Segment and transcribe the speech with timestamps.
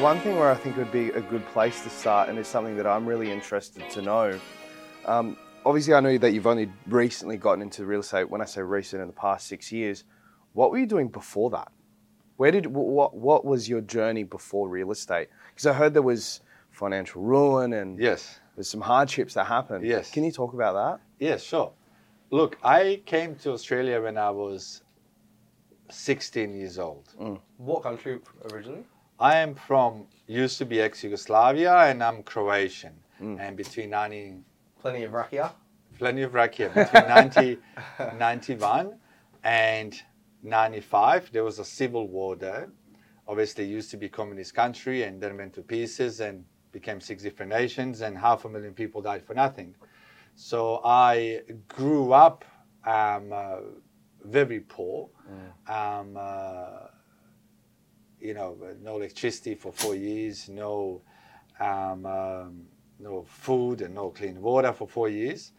[0.00, 2.76] one thing where I think would be a good place to start, and it's something
[2.76, 4.40] that I'm really interested to know.
[5.04, 8.28] Um, obviously, I know that you've only recently gotten into real estate.
[8.30, 10.04] When I say recent, in the past six years,
[10.54, 11.70] what were you doing before that?
[12.38, 15.28] Where did what what was your journey before real estate?
[15.50, 16.40] Because I heard there was
[16.70, 18.40] financial ruin and Yes.
[18.54, 19.84] there's some hardships that happened.
[19.84, 20.10] Yes.
[20.10, 21.00] Can you talk about that?
[21.18, 21.72] Yes, sure.
[22.30, 24.82] Look, I came to Australia when I was
[25.90, 27.08] 16 years old.
[27.58, 28.20] What country
[28.50, 28.84] originally?
[29.20, 32.94] I am from used to be ex-Yugoslavia and I'm Croatian.
[33.20, 34.36] And between 90,
[34.80, 35.52] Plenty of rakia.
[35.98, 37.58] plenty of rakia, between 90,
[38.18, 38.98] 91
[39.44, 40.02] and
[40.42, 42.70] 95, there was a civil war there.
[43.28, 47.22] Obviously, it used to be communist country and then went to pieces and became six
[47.22, 49.74] different nations and half a million people died for nothing.
[50.34, 52.46] So I grew up
[52.86, 53.56] um, uh,
[54.24, 55.10] very poor.
[55.68, 56.86] Um, uh,
[58.20, 61.02] you know, no electricity for four years, no,
[61.58, 62.62] um, um,
[62.98, 65.52] no food and no clean water for four years.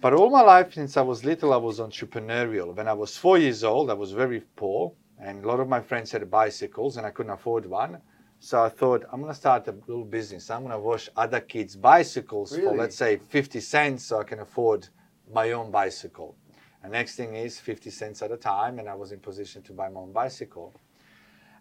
[0.00, 2.74] But all my life, since I was little, I was entrepreneurial.
[2.74, 5.80] When I was four years old, I was very poor, and a lot of my
[5.80, 8.00] friends had bicycles, and I couldn't afford one.
[8.38, 10.50] So I thought, I'm going to start a little business.
[10.50, 14.40] I'm going to wash other kids' bicycles for, let's say, 50 cents so I can
[14.40, 14.88] afford
[15.32, 16.36] my own bicycle.
[16.82, 19.72] And next thing is 50 cents at a time, and I was in position to
[19.72, 20.74] buy my own bicycle.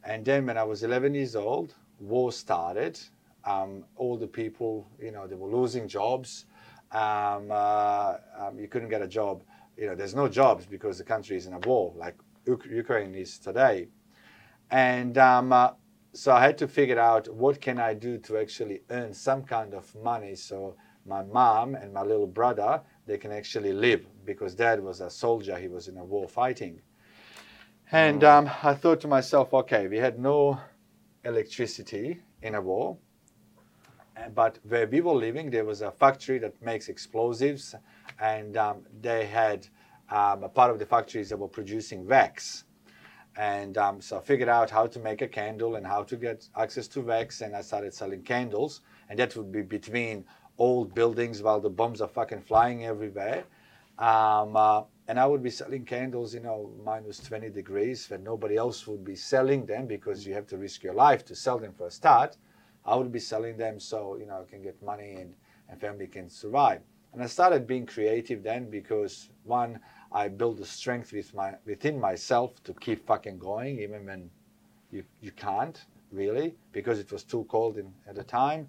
[0.06, 3.00] And then when I was 11 years old, war started.
[3.44, 6.46] Um, all the people, you know, they were losing jobs.
[6.92, 9.44] Um, uh, um, you couldn't get a job.
[9.78, 12.16] You know, there's no jobs because the country is in a war, like
[12.50, 13.88] Uk- Ukraine is today.
[14.72, 15.72] And um, uh,
[16.14, 19.74] so I had to figure out what can I do to actually earn some kind
[19.74, 20.76] of money so
[21.06, 25.58] my mom and my little brother they can actually live because dad was a soldier
[25.58, 26.82] he was in a war fighting
[27.92, 30.60] and um, I thought to myself, okay, we had no
[31.24, 32.98] electricity in a war,
[34.34, 37.76] but where we were living, there was a factory that makes explosives,
[38.20, 39.68] and um, they had
[40.10, 42.64] um, a part of the factories that were producing wax.
[43.38, 46.48] And um, so I figured out how to make a candle and how to get
[46.58, 50.26] access to wax, and I started selling candles, and that would be between
[50.58, 53.44] old buildings while the bombs are fucking flying everywhere.
[54.00, 58.56] Um, uh, and I would be selling candles, you know, minus 20 degrees, when nobody
[58.58, 61.74] else would be selling them because you have to risk your life to sell them
[61.74, 62.38] for a start.
[62.86, 65.36] I would be selling them so, you know, I can get money and,
[65.70, 66.82] and family can survive.
[67.14, 69.80] And I started being creative then because one,
[70.12, 74.30] I built the strength with my, within myself to keep fucking going, even when
[74.92, 78.68] you, you can't really, because it was too cold in, at the time.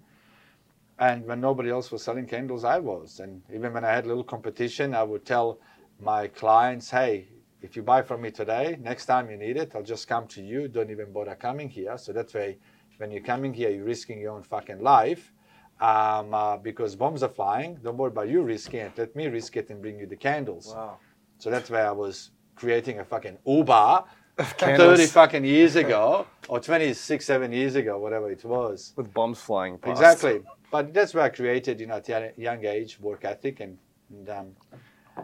[0.99, 3.19] And when nobody else was selling candles, I was.
[3.19, 5.59] And even when I had little competition, I would tell
[5.99, 7.27] my clients, hey,
[7.61, 10.41] if you buy from me today, next time you need it, I'll just come to
[10.41, 10.67] you.
[10.67, 11.97] Don't even bother coming here.
[11.97, 12.57] So that way,
[12.97, 15.33] when you're coming here, you're risking your own fucking life
[15.79, 17.75] um, uh, because bombs are flying.
[17.83, 18.93] Don't worry about you risking it.
[18.97, 20.73] Let me risk it and bring you the candles.
[20.75, 20.97] Wow.
[21.39, 24.03] So that's where I was creating a fucking Uber
[24.37, 28.93] 30 fucking years ago, or 26, 7 years ago, whatever it was.
[28.95, 29.99] with bombs flying past.
[29.99, 30.41] Exactly.
[30.71, 33.77] But that's where I created, you know, at a young age, work ethic and,
[34.11, 34.55] and, um,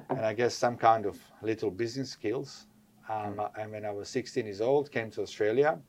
[0.10, 2.68] and I guess some kind of little business skills.
[3.10, 5.80] Um, And when I was 16 years old, came to Australia,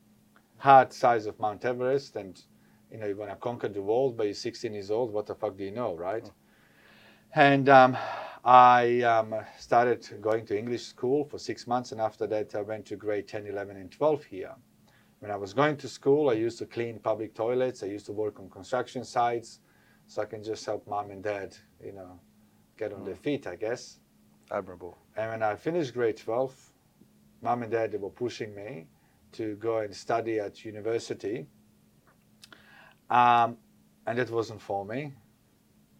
[0.57, 2.41] heart size of Mount Everest, and
[2.91, 5.11] you know, you want to conquer the world, but you're 16 years old.
[5.11, 6.29] What the fuck do you know, right?
[7.33, 7.97] And um,
[8.43, 12.85] I um, started going to English school for six months, and after that, I went
[12.87, 14.55] to grade 10, 11, and 12 here.
[15.19, 17.83] When I was going to school, I used to clean public toilets.
[17.83, 19.59] I used to work on construction sites,
[20.07, 22.19] so I can just help mom and dad, you know,
[22.77, 23.99] get on their feet, I guess.
[24.51, 24.97] Admirable.
[25.15, 26.53] And when I finished grade 12,
[27.41, 28.87] mom and dad they were pushing me
[29.33, 31.47] to go and study at university.
[33.09, 33.57] Um,
[34.07, 35.13] and that wasn't for me.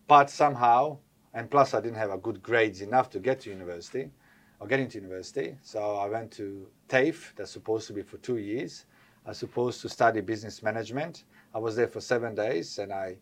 [0.07, 0.99] But somehow,
[1.33, 4.11] and plus I didn't have a good grades enough to get to university
[4.59, 5.57] or get into university.
[5.61, 8.85] So I went to TAFE, that's supposed to be for two years.
[9.25, 11.23] I was supposed to study business management.
[11.53, 13.17] I was there for seven days and I,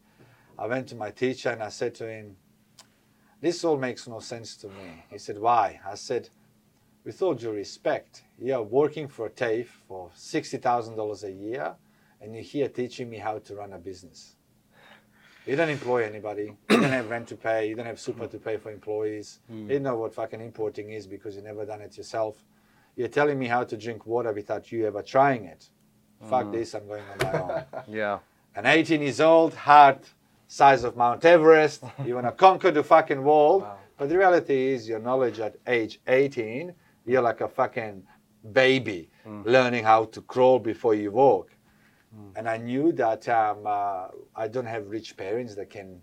[0.60, 2.36] I went to my teacher and I said to him,
[3.44, 5.04] this all makes no sense to me.
[5.12, 5.82] He said, Why?
[5.86, 6.30] I said,
[7.04, 11.76] With all due respect, you're working for TAFE for $60,000 a year,
[12.22, 14.38] and you're here teaching me how to run a business.
[15.46, 16.56] You don't employ anybody.
[16.70, 17.68] You don't have rent to pay.
[17.68, 19.40] You don't have super to pay for employees.
[19.52, 19.64] Mm.
[19.64, 22.38] You don't know what fucking importing is because you've never done it yourself.
[22.96, 25.70] You're telling me how to drink water without you ever trying it.
[26.30, 26.54] Fuck mm.
[26.54, 28.20] this, I'm going on my own Yeah.
[28.56, 30.08] an 18 years old, heart
[30.54, 31.84] size of Mount Everest.
[32.06, 33.64] You want to conquer the fucking world.
[33.64, 33.78] Wow.
[33.98, 36.74] But the reality is, your knowledge at age 18,
[37.06, 38.04] you're like a fucking
[38.52, 39.10] baby
[39.46, 41.50] learning how to crawl before you walk.
[42.36, 46.00] And I knew that um, uh, I don't have rich parents that can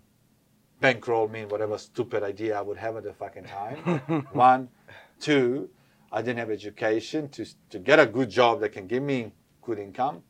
[0.81, 3.77] bankroll me in whatever stupid idea I would have at the fucking time.
[4.33, 4.67] One,
[5.21, 5.69] two,
[6.11, 9.31] I didn't have education to, to get a good job that can give me
[9.61, 10.23] good income.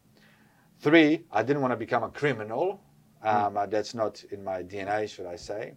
[0.80, 2.82] Three, I didn't want to become a criminal.
[3.24, 5.74] Um, uh, that's not in my DNA, should I say.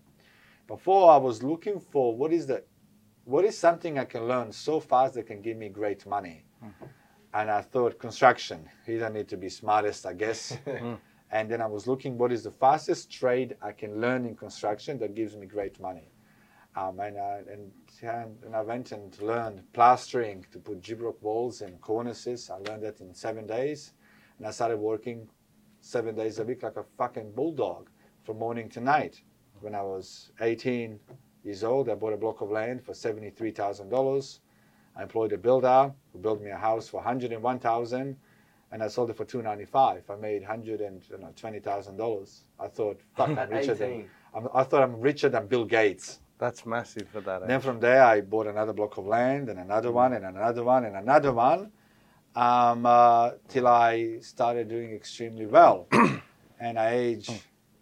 [0.67, 2.64] Before, I was looking for what is the,
[3.25, 6.44] what is something I can learn so fast that can give me great money.
[7.35, 8.69] And I thought construction.
[8.87, 10.56] You don't need to be smartest, I guess.
[11.31, 14.99] and then I was looking what is the fastest trade I can learn in construction
[15.00, 16.11] that gives me great money.
[16.76, 17.73] Um, and, uh, and,
[18.44, 22.50] and I went and learned plastering to put gyprock walls and cornices.
[22.50, 23.93] I learned that in seven days.
[24.38, 25.29] And I started working
[25.84, 27.90] seven days a week like a fucking bulldog
[28.25, 29.20] from morning to night.
[29.60, 30.98] When I was 18
[31.44, 34.38] years old, I bought a block of land for $73,000.
[34.96, 38.16] I employed a builder who built me a house for 101,000
[38.72, 40.10] and I sold it for 295.
[40.10, 42.40] I made $120,000.
[42.58, 43.78] I thought, fuck, I'm richer 18.
[43.78, 46.20] than, I'm, I thought I'm richer than Bill Gates.
[46.38, 47.46] That's massive for that.
[47.46, 49.94] Then from there, I bought another block of land and another mm.
[49.94, 51.70] one and another one and another one
[52.34, 55.86] um, uh, till I started doing extremely well.
[56.60, 57.31] and at age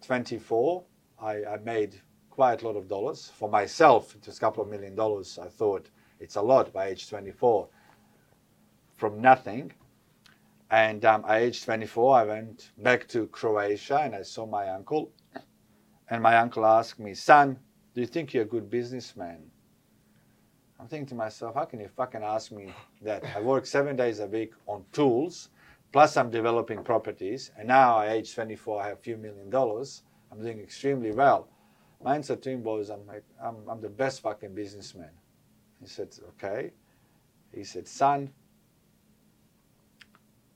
[0.05, 0.83] 24,
[1.21, 4.15] I, I made quite a lot of dollars for myself.
[4.15, 5.39] It was a couple of million dollars.
[5.41, 5.89] I thought
[6.19, 7.67] it's a lot by age 24
[8.95, 9.71] from nothing.
[10.71, 15.11] And um, at age 24, I went back to Croatia and I saw my uncle.
[16.09, 17.59] And my uncle asked me, son,
[17.93, 19.51] do you think you're a good businessman?
[20.83, 23.23] I'm thinking to myself, how can you fucking ask me that?
[23.33, 25.47] I work seven days a week on tools,
[25.93, 30.03] plus I'm developing properties, and now at age 24, I have a few million dollars.
[30.29, 31.47] I'm doing extremely well.
[32.03, 35.11] My answer to him was, I'm, like, I'm, I'm the best fucking businessman.
[35.81, 36.71] He said, okay.
[37.55, 38.29] He said, son,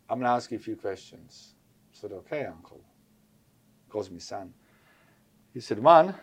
[0.09, 1.53] I'm going to ask you a few questions.
[1.93, 2.81] I said, okay, uncle.
[3.87, 4.53] Calls me son.
[5.53, 6.13] He said, one,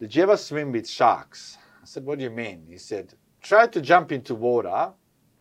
[0.00, 1.58] did you ever swim with sharks?
[1.80, 2.66] I said, what do you mean?
[2.68, 4.92] He said, try to jump into water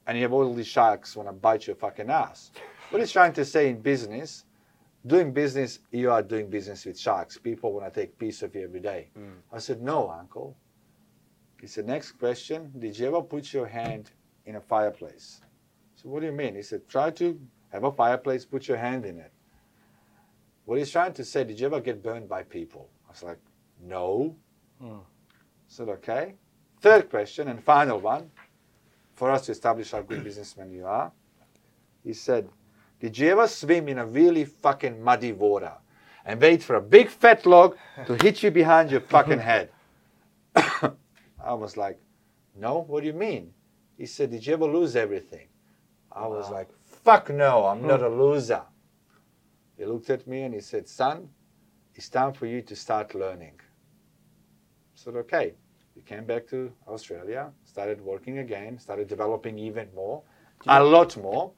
[0.08, 2.52] and you have all these sharks want to bite your fucking ass.
[2.90, 4.46] What he's trying to say in business,
[5.08, 7.38] doing business, you are doing business with sharks.
[7.38, 9.10] People want to take piece of you every day.
[9.54, 10.58] I said, no, uncle.
[11.62, 14.12] He said, next question, did you ever put your hand
[14.46, 15.42] in a fireplace?
[15.96, 16.56] So what do you mean?
[16.56, 17.40] He said, try to
[17.70, 19.32] have a fireplace, put your hand in it.
[20.66, 22.90] What he's trying to say, did you ever get burned by people?
[23.08, 23.40] I was like,
[23.80, 24.36] no.
[24.82, 24.88] Hmm.
[24.88, 26.34] I said, okay.
[26.82, 28.32] Third question and final one,
[29.14, 31.12] for us to establish how good businessman you are.
[32.04, 32.50] He said,
[33.00, 35.74] did you ever swim in a really fucking muddy water
[36.26, 39.70] and wait for a big fat log to hit you behind your fucking head?
[40.56, 42.00] I was like,
[42.56, 43.54] no, what do you mean?
[43.98, 45.48] He said, did you ever lose everything?
[46.12, 46.54] I was Wow.
[46.58, 48.64] like, fuck no, I'm not a loser.
[49.78, 51.30] He looked at me and he said, son,
[51.94, 53.54] it's time for you to start learning.
[53.60, 55.54] I said, okay.
[55.96, 60.24] We came back to Australia, started working again, started developing even more,
[60.68, 61.52] a lot more.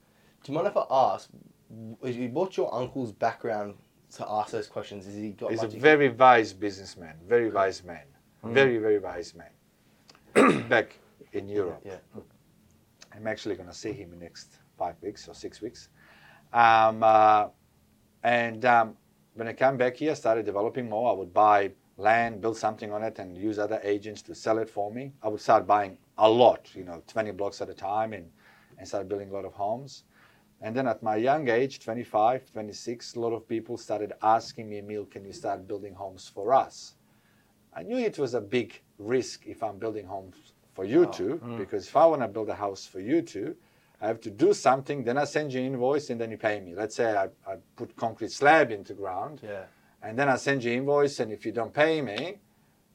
[0.44, 1.30] Do you mind if I ask,
[1.70, 3.76] what's your uncle's background
[4.16, 5.08] to ask those questions?
[5.08, 8.06] Is he got He's a very wise businessman, very wise man,
[8.44, 9.50] very, very wise man.
[10.70, 10.98] back
[11.34, 11.82] in Europe.
[11.86, 11.98] Yeah.
[13.16, 15.90] I'm actually going to see him in the next five weeks or six weeks.
[16.52, 17.48] Um, uh,
[18.24, 18.98] and um,
[19.36, 21.12] when I came back here, I started developing more.
[21.12, 24.70] I would buy land, build something on it, and use other agents to sell it
[24.70, 25.14] for me.
[25.22, 28.30] I would start buying a lot, you know, 20 blocks at a time, and,
[28.78, 30.04] and start building a lot of homes.
[30.62, 34.80] And then at my young age, 25, 26, a lot of people started asking me,
[34.80, 36.96] Emil, can you start building homes for us?
[37.76, 41.12] I knew it was a big risk if I'm building homes for you Wow.
[41.12, 41.58] two, hmm.
[41.58, 43.56] because if I want to build a house for you two,
[44.02, 46.60] I have to do something, then I send you an invoice and then you pay
[46.60, 46.76] me.
[46.76, 49.66] Let's say I, I put concrete slab into ground Yeah.
[50.04, 52.40] And then I send you invoice and if you don't pay me,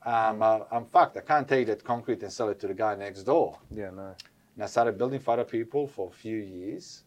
[0.05, 1.17] um, uh, I'm fucked.
[1.17, 3.59] I can't take that concrete and sell it to the guy next door.
[3.71, 4.15] Yeah, no.
[4.55, 7.05] And I started building for other people for a few years.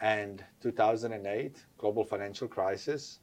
[0.00, 3.20] And 2008, global financial crisis,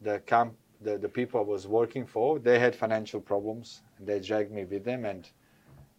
[0.00, 4.20] the, comp- the, the people I was working for, they had financial problems and they
[4.20, 5.04] dragged me with them.
[5.04, 5.28] And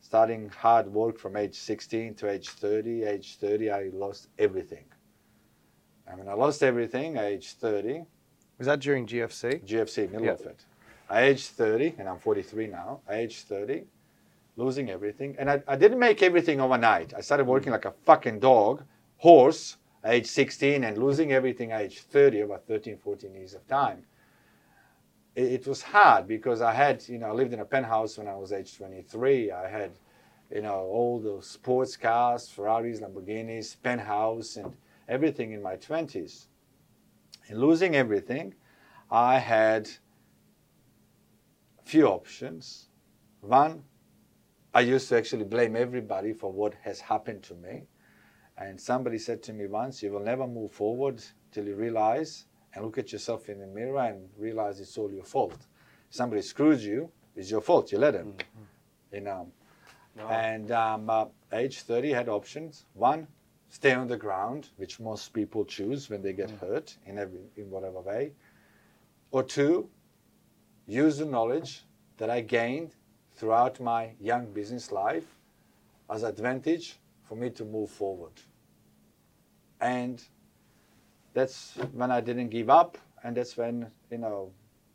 [0.02, 4.86] starting hard work from age 16 to age 30, age 30, I lost everything.
[6.12, 8.04] I mean, I lost everything, age 30,
[8.58, 9.66] Was that during GFC?
[9.66, 10.40] GFC, middle Yep.
[10.40, 10.66] of it.
[11.10, 13.86] At age 30, and I'm 43 now, at age 30,
[14.56, 15.36] losing everything.
[15.40, 17.14] And I, I didn't make everything overnight.
[17.14, 17.74] I started working mm.
[17.74, 18.84] like a fucking dog,
[19.18, 24.04] horse, age 16, and losing everything age 30, about 13, 14 years of time.
[25.36, 28.28] It, it was hard because I had, you know, I lived in a penthouse when
[28.28, 29.52] I was age 23.
[29.52, 29.92] I had,
[30.54, 34.74] you know, all the sports cars, Ferraris, Lamborghinis, penthouse, and
[35.10, 36.46] everything in my 20s.
[37.48, 38.56] In losing everything,
[39.12, 39.90] I had
[41.84, 42.88] few options.
[43.42, 43.84] One,
[44.74, 47.84] I used to actually blame everybody for what has happened to me.
[48.58, 52.84] And somebody said to me once, You will never move forward till you realize and
[52.84, 55.68] look at yourself in the mirror and realize it's all your fault.
[56.10, 57.92] Somebody screws you, it's your fault.
[57.92, 58.36] You let him.
[59.12, 59.52] You know.
[60.16, 60.28] No.
[60.28, 62.86] And um, uh, age 30 had options.
[62.94, 63.28] One,
[63.74, 66.60] stay on the ground, which most people choose when they get mm.
[66.60, 68.32] hurt in every in whatever way.
[69.32, 69.90] Or two,
[70.86, 71.84] use the knowledge
[72.18, 72.92] that I gained
[73.36, 75.26] throughout my young business life
[76.08, 78.34] as advantage for me to move forward.
[79.82, 80.24] And
[81.34, 84.52] that's when I didn't give up, and that's when you know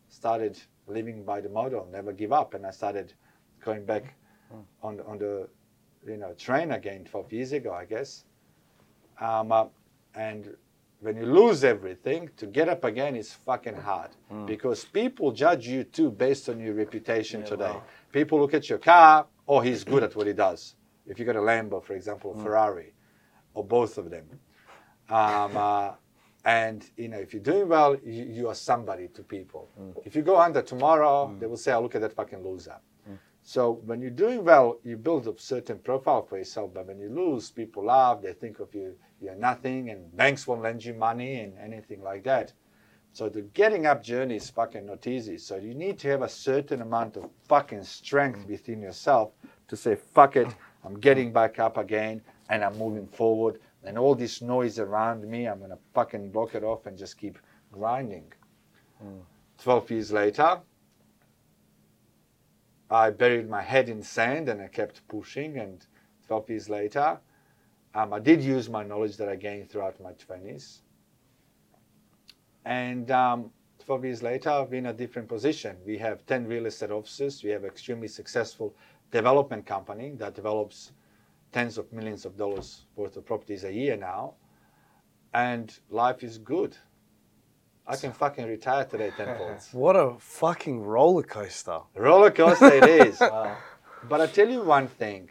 [0.08, 0.56] started
[0.86, 3.12] living by the motto never give up, and I started
[3.64, 4.14] going back
[4.54, 4.62] mm.
[4.82, 5.48] on on the
[6.06, 8.24] you know train again 12 years ago, I guess.
[9.20, 9.66] Um, uh,
[10.14, 10.56] and
[11.00, 14.10] when you lose everything, to get up again is fucking hard
[14.46, 17.70] because people judge you too based on your reputation Yeah, today.
[17.70, 17.82] wow.
[18.12, 20.74] People look at your car, oh, he's good at what he does.
[21.06, 22.92] If you got a Lambo, for example, a Ferrari,
[23.54, 24.26] or both of them,
[25.08, 25.92] um, uh,
[26.44, 29.68] and you know if you're doing well, you, you are somebody to people.
[30.04, 32.76] If you go under tomorrow, they will say, "Oh, look at that fucking loser."
[33.42, 36.74] So when you're doing well, you build a certain profile for yourself.
[36.74, 38.20] But when you lose, people laugh.
[38.20, 42.24] They think of you you're nothing, and banks won't lend you money and anything like
[42.24, 42.52] that.
[43.12, 45.38] So the getting up journey is fucking not easy.
[45.38, 49.32] So you need to have a certain amount of fucking strength within yourself
[49.68, 50.48] to say, "Fuck it,
[50.84, 55.46] I'm getting back up again, and I'm moving forward." And all this noise around me,
[55.46, 57.38] I'm gonna fucking block it off and just keep
[57.72, 58.32] grinding.
[59.58, 60.60] Twelve years later,
[62.90, 65.58] I buried my head in sand and I kept pushing.
[65.58, 65.84] And
[66.26, 67.18] 12 years later,
[67.98, 70.82] um, I did use my knowledge that I gained throughout my 20s.
[72.64, 73.50] And um,
[73.84, 75.76] 12 years later, I've been in a different position.
[75.84, 77.42] We have 10 real estate offices.
[77.42, 78.76] We have extremely successful
[79.10, 80.92] development company that develops
[81.50, 84.34] tens of millions of dollars worth of properties a year now.
[85.34, 86.76] And life is good.
[87.84, 89.60] I can fucking retire today tenfold.
[89.72, 91.80] What a fucking roller coaster.
[91.96, 93.20] Roller coaster it is.
[93.20, 93.56] Wow.
[94.08, 95.30] But I tell you one thing.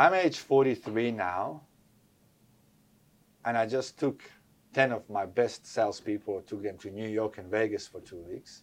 [0.00, 1.60] I'm age 43 now,
[3.44, 4.22] and I just took
[4.72, 8.62] 10 of my best salespeople, took them to New York and Vegas for two weeks.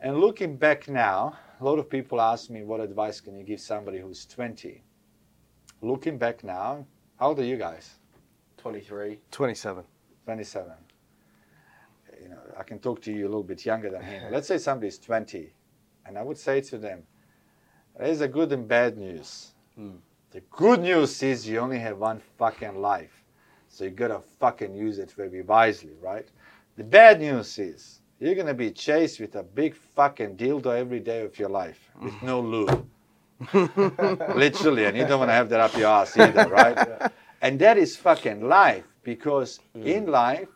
[0.00, 3.60] And looking back now, a lot of people ask me, what advice can you give
[3.60, 4.82] somebody who's 20?
[5.82, 6.84] Looking back now,
[7.20, 7.88] how old are you guys?
[8.56, 9.20] 23.
[9.30, 9.84] 27.
[10.24, 10.72] 27.
[12.20, 14.32] You know, I can talk to you a little bit younger than him.
[14.32, 15.52] Let's say somebody's 20,
[16.06, 17.04] and I would say to them,
[17.96, 19.52] there's a good and bad news.
[19.76, 19.98] Hmm.
[20.30, 23.24] The good news is you only have one fucking life,
[23.68, 26.28] so you gotta fucking use it very wisely, right?
[26.76, 31.22] The bad news is you're gonna be chased with a big fucking dildo every day
[31.22, 32.86] of your life with no lube.
[33.54, 37.12] Literally, and you don't want to have that up your ass either, right?
[37.40, 39.84] And that is fucking life because mm.
[39.84, 40.48] in life,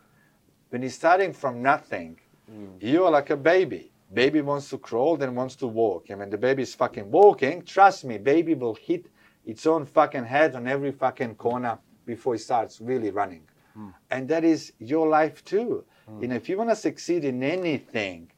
[0.69, 2.19] when you're starting from nothing,
[2.51, 2.81] mm.
[2.81, 3.93] you are like a baby.
[4.13, 6.09] Baby wants to crawl, then wants to walk.
[6.09, 9.05] And when the baby is fucking walking, trust me, baby will hit
[9.45, 13.43] its own fucking head on every fucking corner before it starts really running.
[13.73, 13.89] Hmm.
[14.11, 15.83] And that is your life too.
[16.07, 16.21] Hmm.
[16.21, 18.31] You know, if you want to succeed in anything,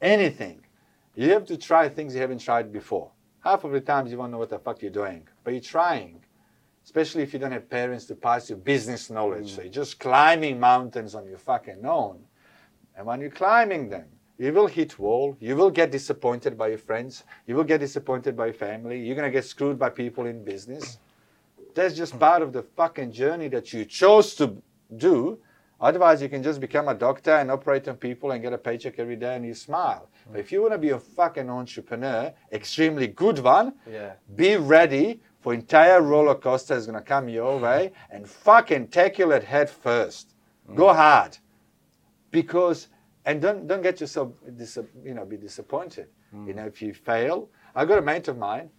[0.00, 0.64] anything,
[1.14, 3.10] you have to try things you haven't tried before.
[3.40, 6.20] Half of the times you won't know what the fuck you're doing, but you're trying.
[6.82, 9.50] Especially if you don't have parents to pass you business knowledge.
[9.50, 9.56] Hmm.
[9.56, 12.20] So you're just climbing mountains on your fucking own.
[12.96, 14.06] And when you're climbing them,
[14.38, 15.36] you will hit wall.
[15.40, 17.24] You will get disappointed by your friends.
[17.46, 18.98] You will get disappointed by your family.
[18.98, 20.98] You're gonna get screwed by people in business.
[21.74, 24.56] That's just part of the fucking journey that you chose to
[24.96, 25.38] do.
[25.80, 28.98] Otherwise, you can just become a doctor and operate on people and get a paycheck
[28.98, 30.08] every day and you smile.
[30.30, 34.12] But if you want to be a fucking entrepreneur, extremely good one, Yeah.
[34.34, 39.44] be ready for entire roller coaster is gonna come your way and fucking tackle it
[39.44, 40.34] head first.
[40.74, 40.96] Go mm.
[40.96, 41.36] hard,
[42.30, 42.88] because
[43.26, 46.08] and don't don't get yourself dis- you know be disappointed.
[46.46, 47.48] You know if you fail.
[47.76, 48.70] I've got a mate of mine.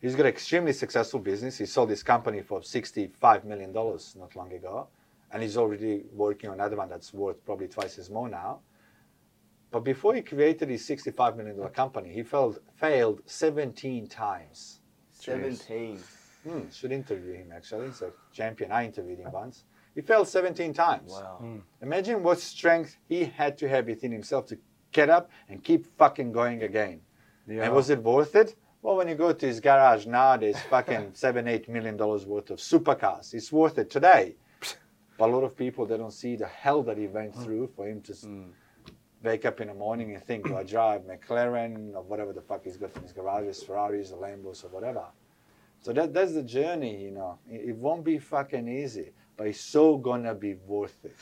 [0.00, 1.58] He's got an extremely successful business.
[1.58, 4.88] He sold his company for sixty-five million dollars not long ago,
[5.30, 8.60] and he's already working on another one that's worth probably twice as more now.
[9.70, 14.80] But before he created his sixty-five million dollar company, he failed failed seventeen times.
[15.12, 15.98] 17.
[16.44, 17.86] Hmm, should interview him actually.
[17.88, 18.72] He's a champion.
[18.72, 19.64] I interviewed him once.
[19.94, 21.10] He fell 17 times.
[21.10, 21.36] Wow.
[21.40, 21.58] Hmm.
[21.82, 24.58] Imagine what strength he had to have within himself to
[24.92, 27.00] get up and keep fucking going again.
[27.46, 27.64] Yeah.
[27.64, 28.56] And was it worth it?
[28.82, 32.50] Well, when you go to his garage now, there's fucking seven, eight million dollars worth
[32.50, 33.34] of supercars.
[33.34, 34.36] It's worth it today.
[35.18, 37.42] But a lot of people they don't see the hell that he went hmm.
[37.42, 38.44] through for him to s hmm.
[39.22, 42.64] wake up in the morning and think, do I drive McLaren or whatever the fuck
[42.64, 45.04] he's got in his garages, Ferraris or Lambos or whatever.
[45.82, 47.38] So that that's the journey, you know.
[47.50, 51.16] It, it won't be fucking easy, but it's so gonna be worth it.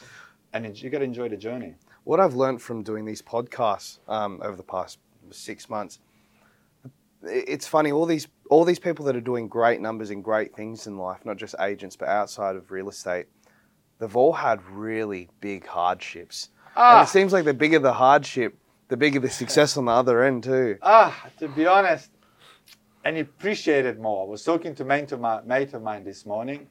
[0.52, 1.76] And it, you gotta enjoy the journey.
[2.02, 4.98] What I've learned from doing these podcasts um, over the past
[5.30, 6.00] six months,
[7.22, 7.92] it's funny.
[7.92, 11.24] All these all these people that are doing great numbers and great things in life,
[11.24, 13.26] not just agents, but outside of real estate,
[14.00, 16.50] they've all had really big hardships.
[16.74, 17.02] And Ah.
[17.04, 18.58] it seems like the bigger the hardship,
[18.88, 20.76] the bigger the success on the other end too.
[20.82, 22.10] Ah, to be honest,
[23.04, 24.26] and appreciate it more.
[24.26, 26.66] I was talking to a mate of, mate of mine this morning.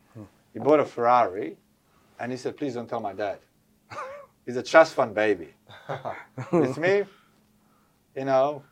[0.58, 1.56] He bought a Ferrari,
[2.20, 3.38] and he said, "Please don't tell my dad.
[4.46, 5.50] He's a trust fund baby.
[6.54, 7.04] it's me,
[8.16, 8.64] you know,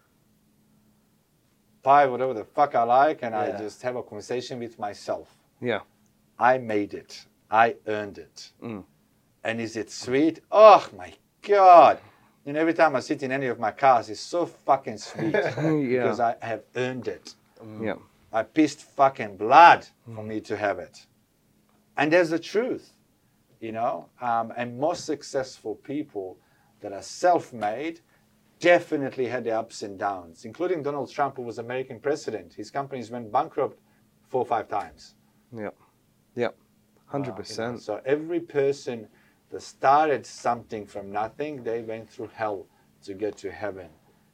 [1.83, 5.35] buy whatever the fuck I like, and I just have a conversation with myself.
[5.61, 5.81] Yeah.
[6.39, 7.25] I made it.
[7.51, 8.51] I earned it.
[8.63, 8.83] Mm.
[9.43, 10.39] And is it sweet?
[10.51, 11.13] Oh my
[11.43, 11.99] god!
[12.47, 16.19] And every time I sit in any of my cars, it's so fucking sweet because.
[16.19, 17.35] I have earned it.
[17.79, 17.95] Yeah.
[18.33, 21.05] I pissed fucking blood for me to have it.
[21.97, 22.93] And there's the truth,
[23.59, 24.09] you know.
[24.21, 26.37] Um, and most successful people
[26.81, 28.01] that are self-made
[28.59, 32.53] definitely had their ups and downs, including Donald Trump, who was American president.
[32.53, 33.79] His companies went bankrupt
[34.29, 35.15] four or five times.
[35.55, 35.69] Yeah.
[36.35, 36.47] Yeah.
[37.13, 37.79] Uh, you know, 100%.
[37.79, 39.07] So every person
[39.51, 42.65] that started something from nothing, they went through hell
[43.03, 43.89] to get to heaven.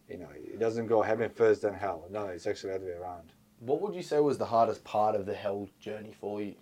[0.09, 2.05] You know, it doesn't go heaven first, then hell.
[2.09, 3.33] No, it's actually the other way around.
[3.59, 6.55] What would you say was the hardest part of the hell journey for you?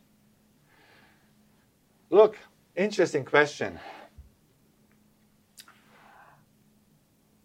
[2.12, 2.38] Look,
[2.75, 3.80] interesting question.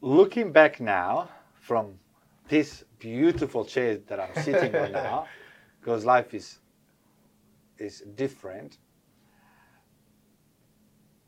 [0.01, 1.29] Looking back now
[1.61, 1.99] from
[2.49, 5.27] this beautiful chair that I'm sitting on now,
[5.81, 6.61] because life is
[7.79, 8.79] is different.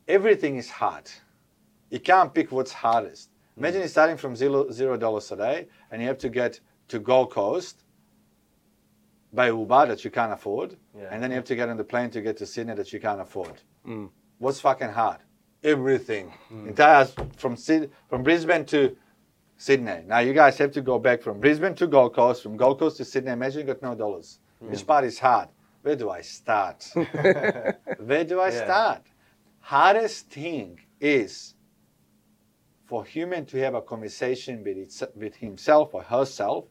[0.09, 1.11] Everything is hard.
[1.90, 3.31] You can't pick what's hardest.
[3.31, 3.59] Mm.
[3.59, 6.99] Imagine you're starting from zero zero dollars a day and you have to get to
[6.99, 7.83] Gold Coast
[9.37, 11.09] by Uber that you can't afford, Yeah.
[11.12, 12.99] and then you have to get on the plane to get to Sydney that you
[13.01, 13.57] can't afford.
[13.87, 14.11] Mm.
[14.38, 15.18] What's fucking hard?
[15.62, 16.33] Everything.
[16.51, 17.05] Entire
[17.37, 17.57] from
[18.11, 18.96] from Brisbane to
[19.57, 20.01] Sydney.
[20.07, 22.96] Now you guys have to go back from Brisbane to Gold Coast, from Gold Coast
[22.99, 23.33] to Sydney.
[23.33, 24.38] Imagine you got no dollars.
[24.59, 25.49] Which part is hard?
[25.83, 26.90] Where do I start?
[26.94, 28.64] Where do I Yeah.
[28.64, 29.03] start?
[29.61, 31.55] Hardest thing is
[32.87, 36.64] for human to have a conversation with, its, with himself or herself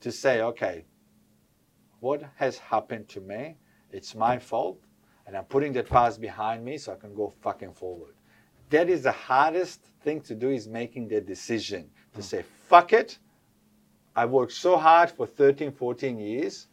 [0.00, 0.84] to say, okay,
[2.04, 3.56] what has happened to me?
[3.90, 4.78] It's my fault,
[5.26, 8.12] and I'm putting that past behind me so I can go fucking forward.
[8.68, 12.22] That is the hardest thing to do is making that decision to hmm.
[12.22, 13.18] say, fuck it.
[14.14, 16.66] I worked so hard for 13, 14 years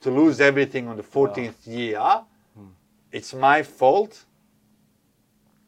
[0.00, 2.00] to lose everything on the 14th year.
[2.00, 2.68] Hmm.
[3.12, 4.24] It's my fault.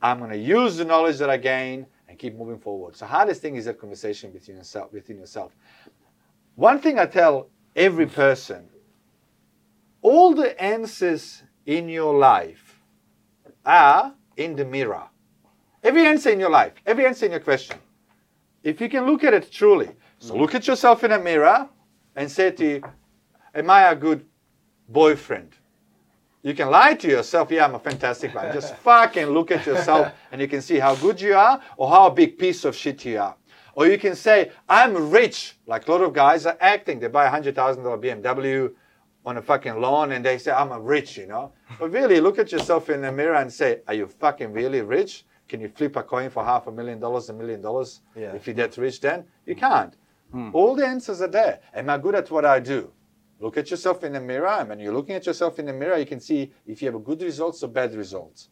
[0.01, 2.97] I'm going to use the knowledge that I gain and keep moving forward.
[2.97, 4.95] So hardest thing is that conversation within yourself.
[4.95, 5.55] Within yourself.
[6.55, 8.15] One thing I tell every hmm.
[8.15, 8.71] person:
[10.03, 12.81] all the answers in your life
[13.65, 15.05] are in the mirror.
[15.83, 17.79] Every answer in your life, every answer in your question.
[18.63, 21.69] If you can look at it truly, so look at yourself in a mirror
[22.17, 22.83] and say to you,
[23.55, 24.27] "Am I a good
[24.89, 25.57] boyfriend?"
[26.43, 28.53] You can lie to yourself, yeah, I'm a fantastic man.
[28.53, 32.09] Just fucking look at yourself and you can see how good you are or how
[32.09, 33.37] big piece of shit you are.
[33.75, 36.99] Or you can say, I'm rich, like a lot of guys are acting.
[36.99, 38.73] They buy a $100,000 BMW
[39.25, 41.53] on a fucking lawn and they say, I'm a rich, you know.
[41.79, 45.25] But really, look at yourself in the mirror and say, Are you fucking really rich?
[45.49, 48.01] Can you flip a coin for half a million dollars, a million dollars?
[48.15, 48.33] Yeah.
[48.35, 49.95] If you're that rich, then you can't.
[50.31, 50.51] Hmm.
[50.53, 51.61] All the answers are there.
[51.75, 52.93] Am I good at what I do?
[53.41, 55.97] Look at yourself in the mirror, and when you're looking at yourself in the mirror,
[55.97, 58.49] you can see if you have good results or bad results.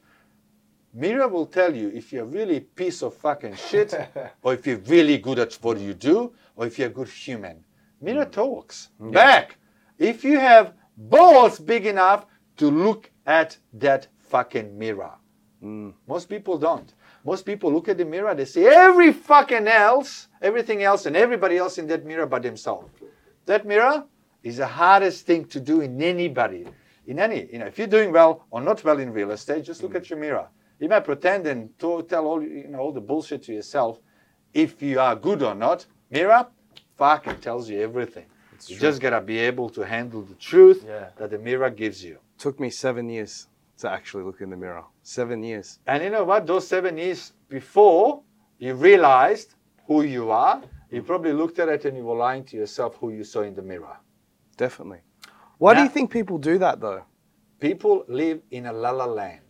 [0.95, 3.95] Mirror will tell you if you're really a piece of fucking shit,
[4.43, 7.63] or if you're really good at what you do, or if you're a good human.
[8.01, 8.31] Mirror hmm.
[8.31, 9.58] talks back.
[9.99, 15.13] If you have balls big enough to look at that fucking mirror.
[15.63, 15.95] Mm.
[16.07, 16.93] Most people don't.
[17.25, 21.57] Most people look at the mirror, they see every fucking else, everything else, and everybody
[21.57, 22.89] else in that mirror but themselves.
[23.47, 24.05] That mirror
[24.43, 26.67] is the hardest thing to do in anybody.
[27.07, 29.83] In any, you know, if you're doing well or not well in real estate, just
[29.83, 29.97] look mm.
[29.97, 30.49] at your mirror.
[30.79, 34.01] You might pretend and to, tell all you know all the bullshit to yourself.
[34.55, 36.47] If you are good or not, mirror
[36.97, 38.27] fucking tells you everything.
[38.67, 41.11] You just gotta be able to handle the truth Yeah.
[41.17, 42.19] that the mirror gives you.
[42.39, 43.47] Took me seven years
[43.79, 44.85] to actually look in the mirror.
[45.03, 45.79] Seven years.
[45.87, 46.47] And you know what?
[46.47, 48.23] Those seven years before
[48.59, 49.55] you realized
[49.87, 53.11] who you are, you probably looked at it and you were lying to yourself who
[53.11, 53.97] you saw in the mirror.
[54.57, 55.01] Definitely.
[55.59, 57.03] Why do you think people do that though?
[57.61, 59.43] People live in a la la land.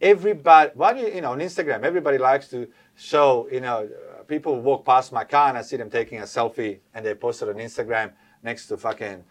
[0.00, 4.22] Everybody, why do you, you know, on Instagram, everybody likes to show, you know, uh,
[4.24, 7.40] people walk past my car and I see them taking a selfie and they post
[7.40, 9.24] it on Instagram next to fucking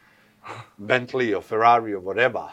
[0.77, 2.49] Bentley or Ferrari or whatever.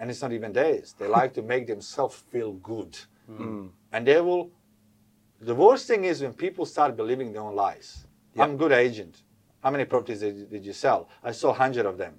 [0.00, 0.94] And it's not even theirs.
[0.98, 2.96] They like to make themselves feel good.
[3.26, 3.66] Hmm.
[3.92, 4.50] And they will,
[5.40, 8.06] the worst thing is when people start believing their own lies.
[8.38, 9.22] I'm a good agent.
[9.62, 11.08] How many properties did, did you sell?
[11.24, 12.14] I sold 100 of them.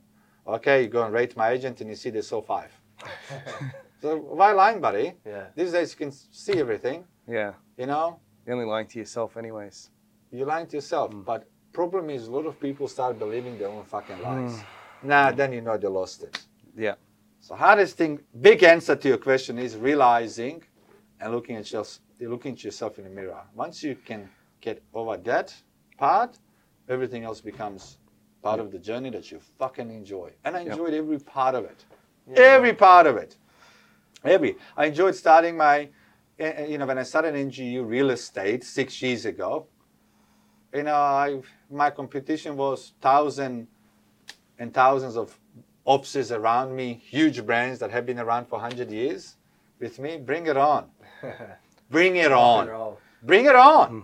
[0.45, 2.71] Okay, you go and rate my agent and you see they sold five.
[4.01, 5.13] so why lying, buddy?
[5.25, 5.45] Yeah.
[5.55, 7.53] These days you can see everything, Yeah.
[7.77, 8.19] you know?
[8.45, 9.91] You're only lying to yourself, anyways.
[10.31, 11.13] You're lying to yourself.
[11.13, 11.21] Hmm.
[11.21, 14.61] But problem is a lot of people start believing their own fucking lies.
[15.03, 16.45] Nah, then you know they lost it.
[16.75, 16.95] Yeah.
[17.39, 20.63] So hardest thing, big answer to your question is realizing
[21.19, 23.41] and looking at yourself, looking at yourself in the mirror.
[23.55, 24.29] Once you can
[24.61, 25.53] get over that
[25.97, 26.37] part,
[26.87, 27.97] everything else becomes
[28.41, 30.31] part of the journey that you fucking enjoy.
[30.43, 31.85] And I enjoyed every part of it.
[32.35, 33.37] Every part of it.
[34.23, 34.55] Every.
[34.75, 35.89] I enjoyed starting my,
[36.37, 39.67] eh, eh, you know, when I started NGU real estate six years ago,
[40.73, 43.67] you know, I, my competition was thousand
[44.59, 45.39] and thousands and thousands of
[45.85, 49.37] offices around me, huge brands that have been around for 100 years
[49.79, 50.17] with me.
[50.17, 50.85] Bring it on.
[51.89, 52.95] Bring it on.
[53.23, 54.03] Bring it on.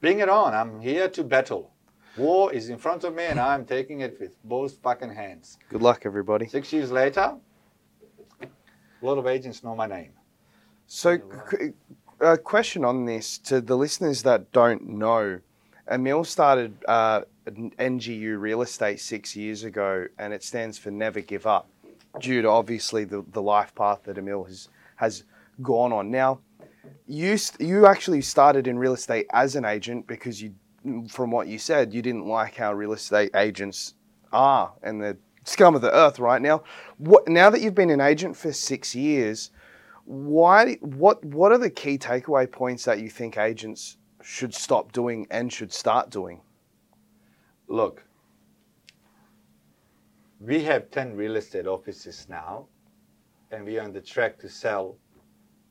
[0.00, 0.54] Bring it on.
[0.54, 1.70] I'm here to battle.
[2.16, 5.58] War is in front of me and I'm taking it with both fucking hands.
[5.70, 6.46] Good luck, everybody.
[6.46, 7.34] Six years later,
[8.40, 8.46] a
[9.02, 10.12] lot of agents know my name.
[10.86, 11.18] So,
[12.20, 15.40] a uh, question on this to the listeners that don't know.
[15.90, 21.46] Emil started uh, NGU Real Estate six years ago, and it stands for Never Give
[21.46, 21.68] Up,
[22.20, 25.24] due to obviously the, the life path that Emil has has
[25.62, 26.10] gone on.
[26.10, 26.40] Now,
[27.06, 30.54] you you actually started in real estate as an agent because you,
[31.08, 33.94] from what you said, you didn't like how real estate agents
[34.32, 36.62] are and the scum of the earth right now.
[36.96, 39.50] What now that you've been an agent for six years?
[40.06, 45.26] why what what are the key takeaway points that you think agents should stop doing
[45.30, 46.40] and should start doing
[47.68, 48.04] Look,
[50.38, 52.66] we have 10 real estate offices now,
[53.50, 54.96] and we are on the track to sell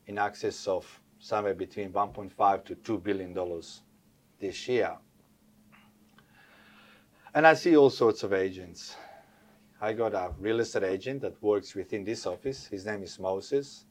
[0.08, 0.86] in excess of
[1.20, 3.84] somewhere between 1.5 to 2 billion dollars
[4.40, 4.98] this year.
[7.36, 8.96] And I see all sorts of agents.
[9.80, 12.68] I got a real estate agent that works within this office.
[12.68, 13.86] His name is Moses.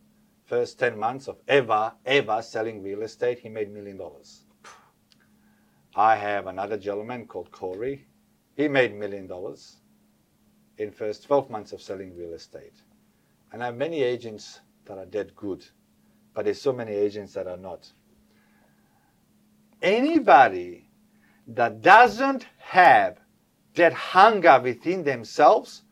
[0.44, 4.44] First 10 months of ever, ever selling real estate, he made million dollars.
[5.95, 8.07] I have another gentleman called Corey.
[8.57, 9.77] He made million dollars
[10.79, 12.75] in first 12 months of selling real estate.
[13.53, 15.65] And I have many agents that are dead good,
[16.35, 17.93] but there's so many agents that are not.
[19.83, 20.89] Anybody
[21.49, 23.19] that doesn't have
[23.75, 25.83] that hunger within themselves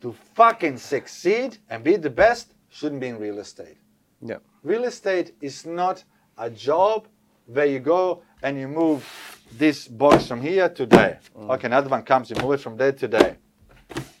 [0.00, 3.78] to fucking succeed and be the best shouldn't be in real estate.
[4.20, 6.04] yeah Real estate is not
[6.38, 7.06] a job
[7.46, 9.06] where you go and you move
[9.52, 11.20] this box from here to there.
[11.36, 11.50] Mm.
[11.54, 13.36] Okay, another one comes, you move it from there to there.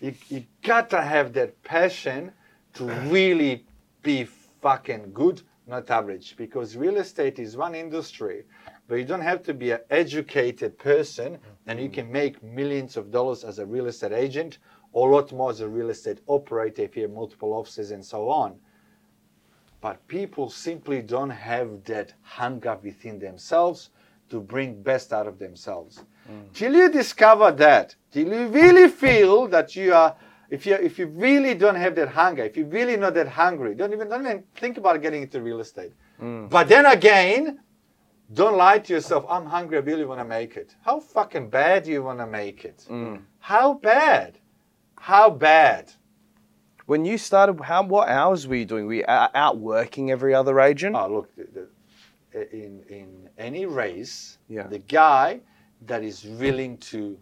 [0.00, 2.32] You, you gotta have that passion
[2.74, 3.64] to really
[4.02, 4.24] be
[4.60, 6.36] fucking good, not average.
[6.36, 8.44] Because real estate is one industry
[8.86, 11.94] where you don't have to be an educated person and you mm.
[11.94, 14.58] can make millions of dollars as a real estate agent
[14.92, 18.04] or a lot more as a real estate operator if you have multiple offices and
[18.04, 18.58] so on
[19.82, 23.90] but people simply don't have that hunger within themselves
[24.30, 26.04] to bring best out of themselves.
[26.30, 26.52] Mm.
[26.54, 30.14] Till you discover that till you really feel that you are
[30.48, 33.74] if you if you really don't have that hunger if you really not that hungry
[33.74, 35.92] don't even don't even think about getting into real estate.
[36.22, 36.48] Mm.
[36.48, 37.60] But then again
[38.32, 40.76] don't lie to yourself i'm hungry i really want to make it.
[40.82, 42.86] How fucking bad do you want to make it?
[42.88, 43.22] Mm.
[43.40, 44.38] How bad?
[44.96, 45.92] How bad
[46.86, 50.60] when you started how what hours were you doing were you out working every other
[50.60, 51.68] agent Oh, look, the,
[52.32, 54.66] the, in in any race, Yeah.
[54.66, 55.40] the guy
[55.86, 57.18] that is willing to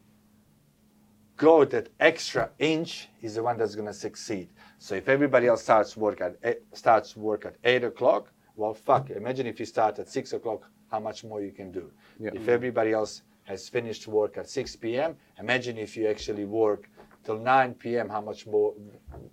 [1.36, 4.48] go that extra inch is the one that's going to succeed.
[4.78, 9.08] So if everybody else starts work at eight, starts work at eight o'clock, well, fuck.
[9.10, 11.90] Imagine if you start at six o'clock, how much more you can do.
[12.18, 12.30] Yeah.
[12.34, 16.88] If everybody else has finished work at 6 p.m., imagine if you actually work
[17.24, 18.74] till 9 p.m., how much more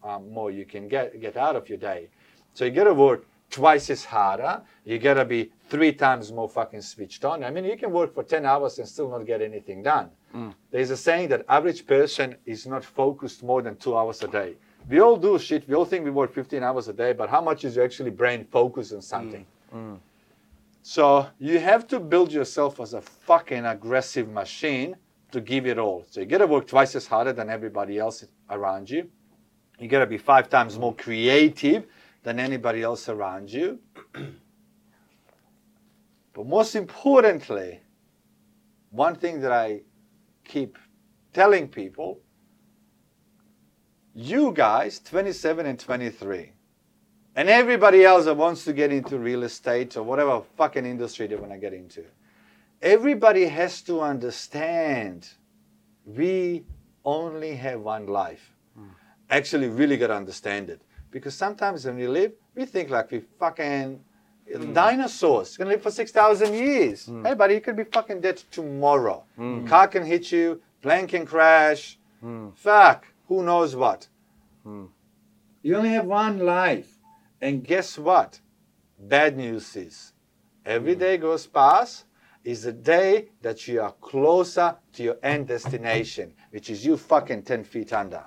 [0.03, 2.09] um, more you can get get out of your day.
[2.53, 4.61] So you gotta work twice as harder.
[4.83, 7.43] You gotta be three times more fucking switched on.
[7.43, 10.09] I mean, you can work for 10 hours and still not get anything done.
[10.33, 10.53] Mm.
[10.71, 14.55] There's a saying that average person is not focused more than two hours a day.
[14.89, 15.67] We all do shit.
[15.67, 18.11] We all think we work 15 hours a day, but how much is your actually
[18.11, 19.45] brain focused on something?
[19.73, 19.77] Mm.
[19.77, 19.99] Mm.
[20.81, 24.95] So you have to build yourself as a fucking aggressive machine
[25.31, 26.05] to give it all.
[26.09, 29.09] So you gotta work twice as harder than everybody else around you.
[29.79, 31.85] You gotta be five times more creative
[32.23, 33.79] than anybody else around you.
[36.33, 37.81] but most importantly,
[38.91, 39.81] one thing that I
[40.43, 40.77] keep
[41.33, 42.19] telling people
[44.15, 46.51] you guys, 27 and 23,
[47.35, 51.35] and everybody else that wants to get into real estate or whatever fucking industry they
[51.35, 52.03] want to get into,
[52.81, 55.27] everybody has to understand
[56.05, 56.63] we
[57.03, 58.53] only have one life.
[58.75, 58.87] Hmm.
[59.29, 60.81] Actually, really got to understand it.
[61.11, 63.99] Because sometimes when we live, we think like we fucking
[64.53, 64.73] hmm.
[64.73, 67.05] dinosaurs, gonna live for 6,000 years.
[67.05, 67.25] Hmm.
[67.25, 69.23] Hey, buddy, you could be fucking dead tomorrow.
[69.67, 71.97] Car can hit you, plane can crash.
[72.55, 74.07] Fuck, who knows what.
[74.65, 76.97] You only have one life.
[77.41, 78.39] And guess what?
[78.99, 80.13] Bad news is
[80.65, 82.06] every day goes past
[82.47, 87.43] is the day that you are closer to your end destination, which is you fucking
[87.43, 88.23] 10 feet under.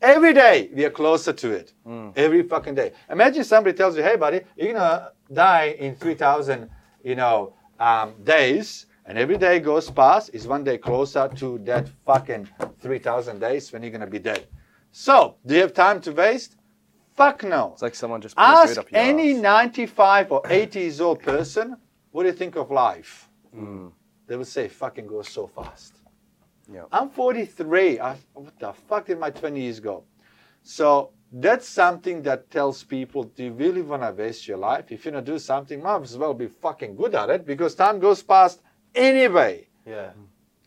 [0.00, 1.74] Every day we are closer to it.
[2.16, 2.92] Every fucking day.
[3.10, 6.70] Imagine somebody tells you, hey, buddy, you're gonna die in 3,000,
[7.04, 8.86] you know, um, days.
[9.04, 12.48] And every day goes past is one day closer to that fucking
[12.80, 14.46] 3,000 days when you're gonna be dead.
[14.92, 16.56] So, do you have time to waste?
[17.14, 17.72] Fuck no.
[17.74, 19.42] It's like someone just put a boot Ask any ass.
[19.42, 21.76] 95 or 80 years old person,
[22.12, 23.28] what do you think of life?
[23.56, 23.92] Mm.
[24.26, 25.94] They would say, fucking goes so fast.
[26.72, 26.84] Yeah.
[26.92, 28.00] I'm 43.
[28.00, 30.04] I, what the fuck did my 20 years go?
[30.62, 34.90] So that's something that tells people, do you really want to waste your life?
[34.90, 37.74] If you're going to do something, might as well be fucking good at it because
[37.74, 38.62] time goes past
[38.94, 39.66] anyway.
[39.86, 40.10] Yeah.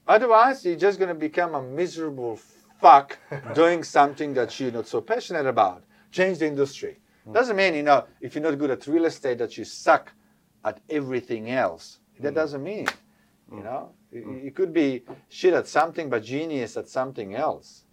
[0.08, 2.40] Otherwise, you're just going to become a miserable
[2.82, 3.18] fuck
[3.56, 5.84] doing something that you're not so passionate about.
[6.12, 7.00] Change the industry.
[7.32, 10.12] Doesn't mean, you know, if you're not good at real estate, that you suck
[10.64, 12.00] at everything else.
[12.20, 12.36] That hmm.
[12.36, 12.88] doesn't mean,
[13.52, 13.64] you hmm.
[13.64, 14.50] know, you, you hmm.
[14.50, 17.86] could be shit at something, but genius at something else.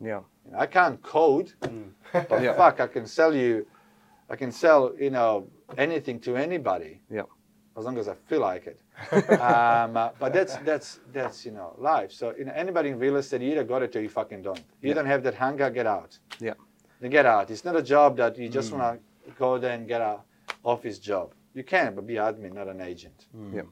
[0.00, 0.20] Yeah.
[0.44, 2.54] You know, I can't code, but Yeah.
[2.54, 3.66] fuck, I can sell you,
[4.30, 7.22] I can sell, you know, anything to anybody Yeah.
[7.76, 8.80] as long as I feel like it.
[9.40, 12.10] um, uh, but that's that's that's you know life.
[12.10, 14.58] So you know anybody in real estate, you either got it or you fucking don't.
[14.80, 14.94] You Yeah.
[14.94, 16.18] don't have that hunger, get out.
[16.40, 16.54] Yeah.
[17.00, 17.50] Then get out.
[17.50, 20.18] It's not a job that you just want to go there and get a
[20.64, 21.32] office job.
[21.54, 23.26] You can, but be an admin, not an agent.
[23.52, 23.62] Yeah.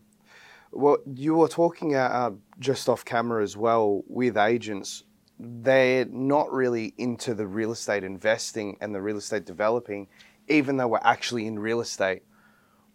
[0.72, 5.04] Well, you were talking uh, uh, just off camera as well with agents.
[5.38, 10.08] They're not really into the real estate investing and the real estate developing,
[10.48, 12.22] even though we're actually in real estate.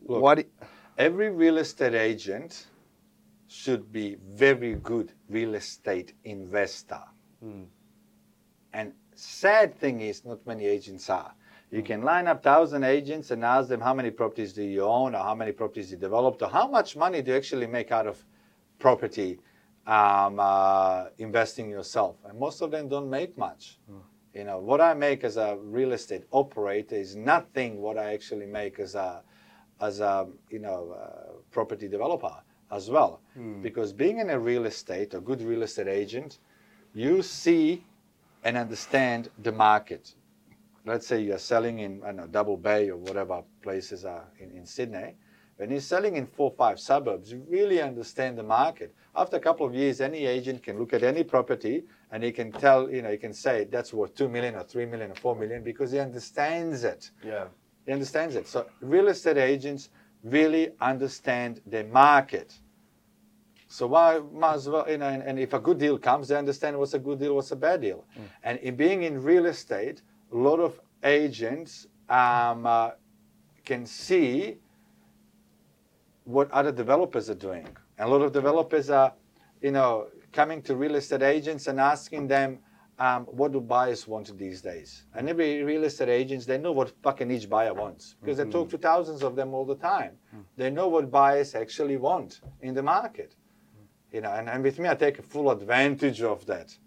[0.06, 0.22] Look.
[0.22, 0.46] What?
[0.98, 2.67] Every real estate agent
[3.48, 7.02] should be very good real estate investor.
[8.74, 11.34] And sad thing is, not many agents are.
[11.71, 15.15] You can line up thousand agents and ask them how many properties do you own,
[15.15, 18.07] or how many properties you developed, or how much money do you actually make out
[18.07, 18.23] of
[18.77, 19.39] property
[19.88, 22.17] um, uh, investing yourself.
[22.25, 23.79] And most of them don't make much.
[24.34, 28.45] You know, what I make as a real estate operator is nothing what I actually
[28.45, 29.23] make as a
[29.79, 32.36] as a you know uh, property developer
[32.69, 33.21] as well.
[33.62, 36.39] Because being in a real estate, a good real estate agent,
[36.93, 37.84] you see
[38.43, 40.15] and understand the market.
[40.86, 44.65] Let's say you're selling in I know Double Bay or whatever places are in, in
[44.65, 45.15] Sydney.
[45.58, 48.96] When you're selling in four or five suburbs, you really understand the market.
[49.15, 52.52] After a couple of years, any agent can look at any property and he can
[52.52, 55.36] tell, you know, he can say that's worth two million or three million or four
[55.36, 57.12] million because he understands it.
[57.24, 57.46] Yeah.
[57.86, 58.48] He understands it.
[58.48, 59.89] So real estate agents
[60.24, 62.58] really understand the market.
[63.67, 66.36] So why might as well, you know, and, and if a good deal comes, they
[66.36, 68.04] understand what's a good deal, what's a bad deal.
[68.17, 68.24] Mm.
[68.44, 72.91] And in being in real estate, a lot of agents um, uh,
[73.65, 74.58] can see
[76.24, 77.67] what other developers are doing.
[77.98, 79.13] And a lot of developers are,
[79.62, 82.60] you know, coming to real estate agents and asking them,
[83.00, 85.06] um, what do buyers want these days?
[85.15, 88.70] And every real estate agents, they know what fucking each buyer wants because they talk
[88.70, 90.17] to thousands of them all the time.
[90.56, 93.36] They know what buyers actually want in the market.
[94.12, 96.78] You know, and, and with me, I take full advantage of that.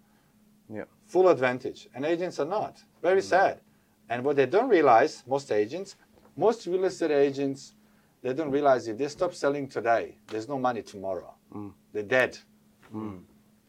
[1.14, 1.88] Full advantage.
[1.94, 2.83] And agents are not.
[3.00, 3.31] Very mm.
[3.35, 3.61] sad.
[4.09, 5.94] And what they don't realize, most agents,
[6.37, 7.77] most real estate agents,
[8.20, 11.33] they don't realize if they stop selling today, there's no money tomorrow.
[11.55, 11.72] Mm.
[11.92, 12.37] They're dead.
[12.92, 13.20] Mm.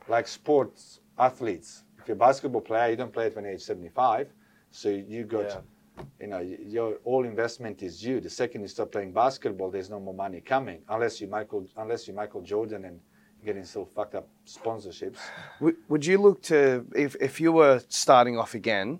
[0.07, 1.83] Like sports athletes.
[1.99, 4.33] If you're a basketball player, you don't play it when age 75.
[4.71, 6.03] So you got, Yeah.
[6.19, 8.21] you know, your all investment is you.
[8.21, 12.07] The second you stop playing basketball, there's no more money coming unless you Michael, unless
[12.07, 12.99] you Michael Jordan and
[13.45, 15.17] getting still fucked up sponsorships.
[15.61, 18.99] Would, would you look to if if you were starting off again?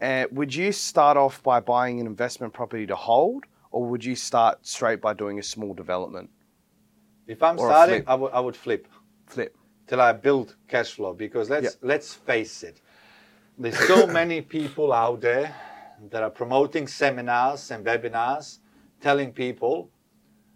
[0.00, 4.16] Uh, would you start off by buying an investment property to hold, or would you
[4.16, 6.30] start straight by doing a small development
[7.26, 8.04] If I'm Or starting.
[8.06, 8.86] I would I would flip.
[9.26, 9.56] flip?
[9.86, 12.80] till I build cash flow because let's let's face it,
[13.58, 15.54] there's so many people out there
[16.10, 18.58] that are promoting seminars and webinars,
[19.00, 19.90] telling people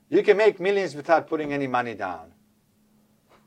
[0.09, 2.34] you can make millions without putting any money down.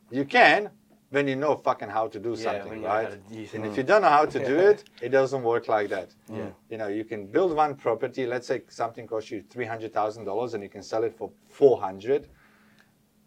[0.10, 0.72] You can
[1.10, 3.14] when you know fucking how to do Yeah, something, when you know how right?
[3.14, 3.78] And if mm.
[3.78, 6.14] you don't know how to do it, it doesn't work like that.
[6.30, 6.50] Yeah.
[6.70, 8.26] You know, you can build one property.
[8.26, 11.32] Let's say something costs you three hundred thousand dollars, and you can sell it for
[11.50, 12.28] four hundred.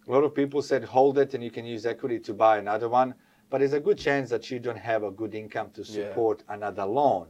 [0.08, 2.88] A lot of people said hold it, and you can use equity to buy another
[2.88, 3.14] one.
[3.48, 6.08] But there's a good chance that you don't have a good income to Yeah.
[6.08, 7.26] support another loan.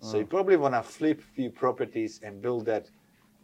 [0.00, 0.20] So mm.
[0.20, 2.90] you probably want to flip few properties and build that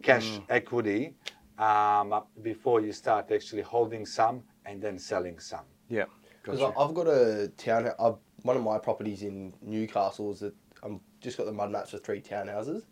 [0.03, 0.45] cash mm.
[0.49, 1.15] equity
[1.59, 5.65] um, before you start actually holding some and then selling some.
[5.89, 6.05] Yeah.
[6.43, 6.79] Because Gotcha.
[6.79, 7.91] I've got a town.
[8.01, 11.91] I've, one of my properties in Newcastle is that I'm just got the mud maps
[11.91, 12.83] for three townhouses.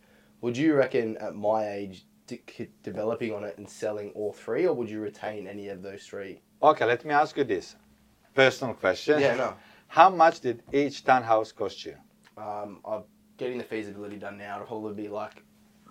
[0.40, 4.74] Would you reckon at my age de- developing on it and selling all three, or
[4.74, 6.40] would you retain any of those three?
[6.62, 7.76] Okay, let me ask you this
[8.34, 9.20] personal question.
[9.20, 9.54] Yeah, no.
[9.88, 11.96] How much did each townhouse cost you?
[12.36, 13.02] Um, I'm
[13.36, 14.56] getting the feasibility done now.
[14.56, 15.42] It'll probably be like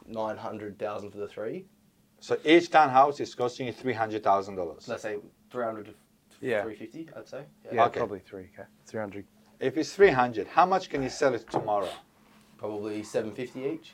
[0.08, 1.66] nine hundred thousand for the three.
[2.22, 4.88] So each townhouse is costing you three hundred thousand dollars.
[4.88, 5.18] Let's say
[5.50, 5.94] three hundred to
[6.42, 6.64] Yeah.
[6.64, 7.10] three fifty.
[7.16, 7.44] I'd say.
[7.72, 8.00] Yeah, Okay.
[8.00, 8.50] probably three.
[8.54, 9.26] Okay, three hundred.
[9.60, 11.90] If it's three hundred, how much can you sell it tomorrow?
[12.58, 13.94] Probably seven fifty each.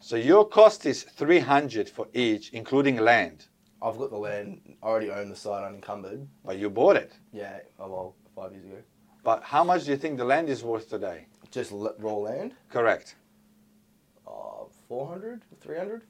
[0.00, 3.46] So your cost is three hundred for each, including land,
[3.80, 4.60] I've got the land.
[4.82, 6.26] I already own the site unencumbered.
[6.44, 7.12] but you bought it.
[7.32, 7.58] Yeah.
[7.78, 8.78] Oh well, five years ago.
[9.24, 11.26] But how much do you think the land is worth today?
[11.50, 12.54] Just l- raw land.
[12.68, 13.14] Correct.
[14.26, 16.02] Uh, 400, 300?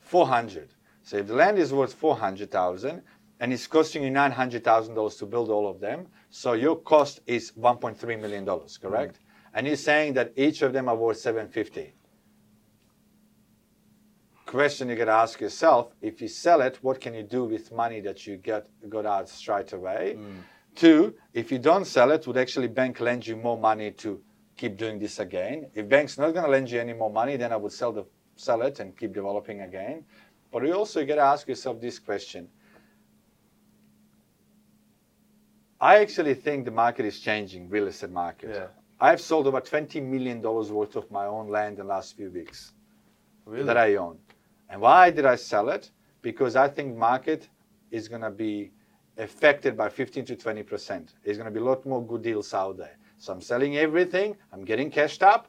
[0.00, 0.70] Four hundred.
[1.04, 3.02] So if the land is worth four hundred thousand
[3.42, 6.76] and it's costing you nine hundred thousand dollars to build all of them, so your
[6.76, 9.16] cost is one point three million dollars, correct?
[9.16, 9.56] Mm-hmm.
[9.56, 11.92] And you're saying that each of them are worth seven fifty.
[14.46, 18.00] Question you gotta ask yourself: If you sell it, what can you do with money
[18.00, 20.16] that you get got out straight away?
[20.16, 20.36] Mm.
[20.76, 24.22] Two, if you don't sell it, would actually bank lend you more money to
[24.56, 25.68] keep doing this again?
[25.74, 28.04] If bank's not gonna lend you any more money, then I would sell the
[28.36, 30.04] sell it and keep developing again.
[30.52, 32.48] But you also got to ask yourself this question.
[35.82, 38.50] I actually think the market is changing, real estate market.
[38.54, 38.66] Yeah.
[39.00, 42.72] I've sold about $20 million worth of my own land in the last few weeks
[43.44, 43.64] Really?
[43.64, 44.18] that I own.
[44.70, 45.90] And why did I sell it?
[46.22, 47.48] Because I think market
[47.90, 48.70] is going to be
[49.18, 51.14] affected by 15 to 20%.
[51.24, 52.96] There's going to be a lot more good deals out there.
[53.18, 54.36] So I'm selling everything.
[54.52, 55.48] I'm getting cashed up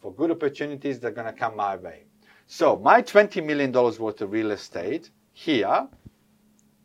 [0.00, 2.04] for good opportunities that are going to come my way.
[2.46, 5.86] So my $20 million worth of real estate here,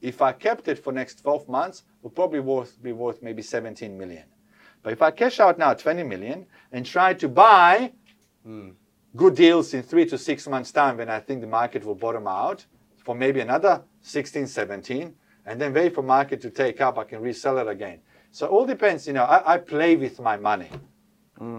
[0.02, 3.98] if I kept it for next 12 months, would probably worth, be worth maybe 17
[3.98, 4.24] million.
[4.84, 7.92] But if I cash out now 20 million and try to buy
[8.48, 8.74] Mm.
[9.18, 12.26] good deals in three to six months time when I think the market will bottom
[12.26, 12.66] out
[13.04, 15.14] for maybe another 16, 17,
[15.46, 18.00] and then wait for market to take up, I can resell it again.
[18.32, 20.70] So it all depends, you know, I, I play with my money.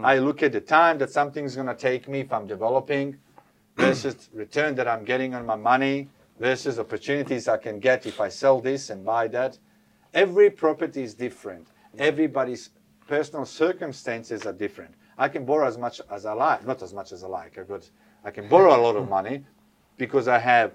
[0.05, 3.19] I look at the time that something's gonna take me if I'm developing
[3.77, 8.29] versus return that I'm getting on my money versus opportunities I can get if I
[8.29, 9.59] sell this and buy that.
[10.15, 11.69] Every property is different.
[11.99, 12.71] Everybody's
[13.07, 14.95] personal circumstances are different.
[15.19, 17.59] I can borrow as much as I like, not as much as I like.
[17.59, 17.87] I could,
[18.25, 19.45] I can borrow a lot of money
[19.99, 20.73] because I have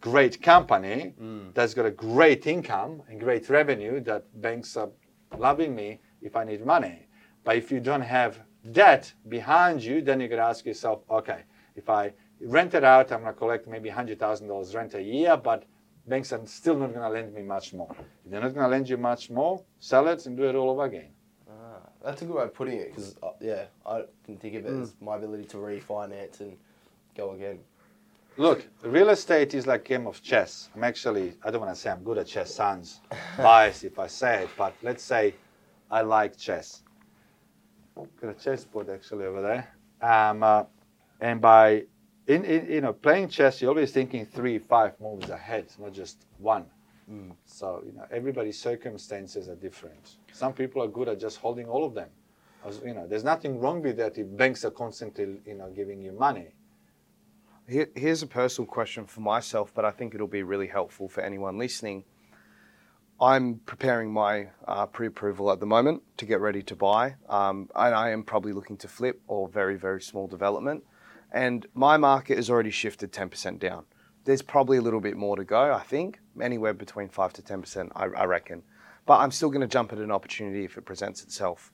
[0.00, 1.52] great company mm.
[1.54, 4.90] that's got a great income and great revenue that banks are
[5.36, 7.06] loving me if I need money.
[7.44, 8.40] But if you don't have
[8.72, 11.42] debt behind you, then you to ask yourself, okay,
[11.76, 15.64] if I rent it out, I'm going to collect maybe $100,000 rent a year, but
[16.06, 17.88] banks are still not going to lend me much more.
[18.24, 20.70] If they're not going to lend you much more, sell it and do it all
[20.70, 21.10] over again.
[21.48, 24.66] Ah, that's a good way of putting it because, uh, yeah, I can think of
[24.66, 26.56] it as my ability to refinance and
[27.16, 27.58] go again.
[28.36, 30.70] Look, real estate is like a game of chess.
[30.74, 33.00] I'm actually, I don't want to say I'm good at chess, sounds
[33.36, 35.34] biased if I say it, but let's say
[35.90, 36.82] I like chess.
[38.20, 39.74] Got a chessboard actually over there.
[40.00, 40.64] Um, uh,
[41.20, 41.84] and by,
[42.26, 46.26] in, in, you know, playing chess, you're always thinking three, five moves ahead, not just
[46.38, 46.66] one.
[47.44, 50.16] So, you know, everybody's circumstances are different.
[50.32, 52.08] Some people are good at just holding all of them.
[52.64, 56.00] As, you know, there's nothing wrong with that if banks are constantly, you know, giving
[56.00, 56.48] you money.
[57.68, 61.20] Here, here's a personal question for myself, but I think it'll be really helpful for
[61.22, 62.04] anyone listening.
[63.20, 67.94] I'm preparing my uh, pre-approval at the moment to get ready to buy, um, and
[67.94, 70.84] I am probably looking to flip or very very small development.
[71.32, 73.84] And my market has already shifted 10% down.
[74.24, 75.72] There's probably a little bit more to go.
[75.72, 77.90] I think anywhere between five to 10%.
[77.94, 78.62] I, I reckon,
[79.06, 81.72] but I'm still going to jump at an opportunity if it presents itself.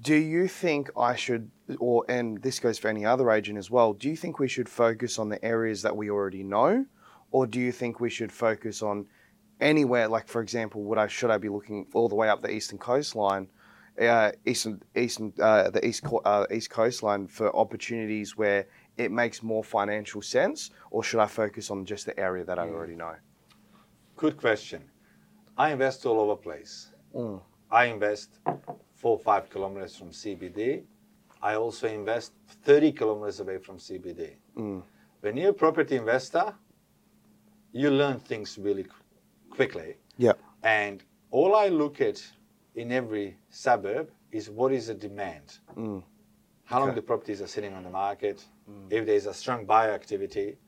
[0.00, 3.94] Do you think I should, or and this goes for any other agent as well?
[3.94, 6.84] Do you think we should focus on the areas that we already know,
[7.30, 9.06] or do you think we should focus on
[9.58, 10.06] anywhere?
[10.06, 12.78] Like for example, would I should I be looking all the way up the eastern
[12.78, 13.48] coastline
[14.00, 18.66] uh, eastern eastern uh, the east co- uh, east coastline for opportunities where
[18.96, 22.62] it makes more financial sense, or should I focus on just the area that I
[22.62, 23.14] already know?
[24.16, 24.82] Good question.
[25.58, 26.92] I invest all over place.
[27.14, 27.40] Mm.
[27.70, 28.38] I invest
[28.94, 30.84] four five kilometers from CBD.
[31.42, 32.32] I also invest
[32.64, 34.36] 30 kilometers away from CBD.
[34.56, 34.82] Mm.
[35.20, 36.54] When you're a property investor,
[37.72, 38.94] you learn things really qu-
[39.50, 39.96] quickly.
[40.16, 40.32] Yeah.
[40.62, 42.22] And all I look at
[42.76, 45.58] in every suburb is what is the demand.
[45.76, 46.02] Mm.
[46.64, 48.44] How long the properties are sitting on the market,
[48.90, 50.58] if there's a strong buyer activity.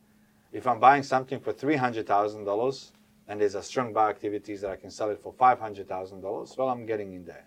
[0.52, 2.90] If I'm buying something for $300,000
[3.28, 6.86] and there's a strong buyer activity that I can sell it for $500,000, well, I'm
[6.86, 7.46] getting in there.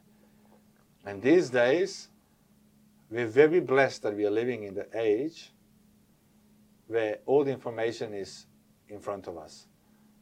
[1.05, 2.09] And these days,
[3.09, 5.51] we're very blessed that we are living in the age
[6.88, 8.45] where all the information is
[8.89, 9.68] in front of us.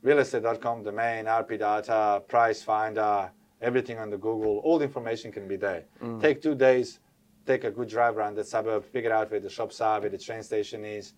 [0.06, 3.32] Realestate.com, domain, RP data, price finder,
[3.62, 5.84] everything on the Google, all the information can be there.
[6.02, 6.22] Mm.
[6.22, 7.00] Take two days,
[7.46, 10.18] take a good drive around the suburb, figure out where the shops are, where the
[10.18, 11.14] train station is.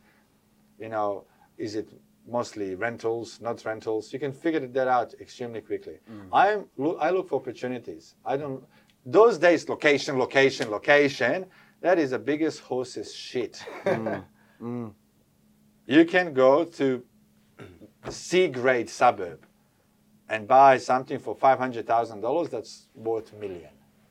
[0.79, 1.25] You know,
[1.57, 1.89] is it
[2.27, 4.11] mostly rentals, not rentals?
[4.13, 5.99] You can figure that out extremely quickly.
[6.09, 6.27] Mm.
[6.33, 8.15] I'm look, I look for opportunities.
[8.25, 8.63] I don't.
[9.05, 11.45] Those days, location, location, location.
[11.81, 13.63] That is the biggest horse's shit.
[13.85, 14.93] Mm.
[15.87, 17.03] You can go to
[18.09, 19.45] C grade suburb
[20.31, 23.69] and buy something for five hundred thousand dollars that's worth a million.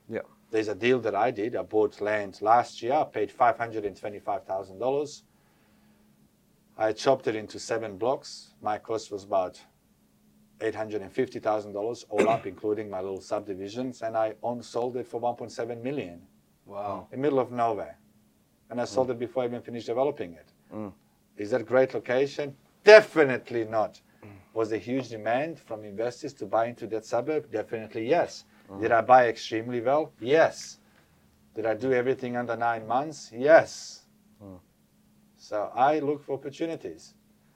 [0.09, 0.21] Yeah.
[0.51, 1.57] There's a deal that I did.
[1.57, 2.93] I bought land last year.
[2.93, 5.25] I paid five hundred and twenty-five thousand dollars.
[6.77, 8.55] I chopped it into seven blocks.
[8.63, 9.59] My cost was about
[10.61, 14.63] eight hundred and fifty thousand dollars all up, including my little subdivisions, and I on
[14.63, 16.21] sold it for one point seven million
[16.67, 17.09] Wow.
[17.11, 17.97] in the middle of nowhere.
[18.69, 20.49] And I sold it before I even finished developing it.
[20.73, 20.93] Mm.
[21.37, 22.55] Is that a great location?
[22.85, 24.01] Definitely not.
[24.53, 27.51] Was there huge demand from investors to buy into that suburb?
[27.53, 28.45] Definitely yes.
[28.69, 28.81] Uh-huh.
[28.81, 30.13] Did I buy extremely well?
[30.21, 30.79] Yes.
[31.55, 33.31] Did I do everything under nine months?
[33.33, 34.01] Yes.
[35.41, 37.15] So I look for opportunities.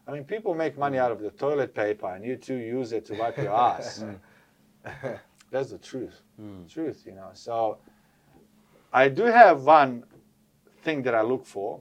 [0.09, 1.05] I mean, people make money hmm.
[1.05, 4.05] out of the toilet paper, and you too use it to wipe your ass.
[4.85, 5.15] Hmm.
[5.51, 6.21] That's the truth.
[6.37, 6.67] Hmm.
[6.67, 7.31] Truth, you know.
[7.33, 7.79] So
[8.93, 10.05] I do have one
[10.83, 11.81] thing that I look for.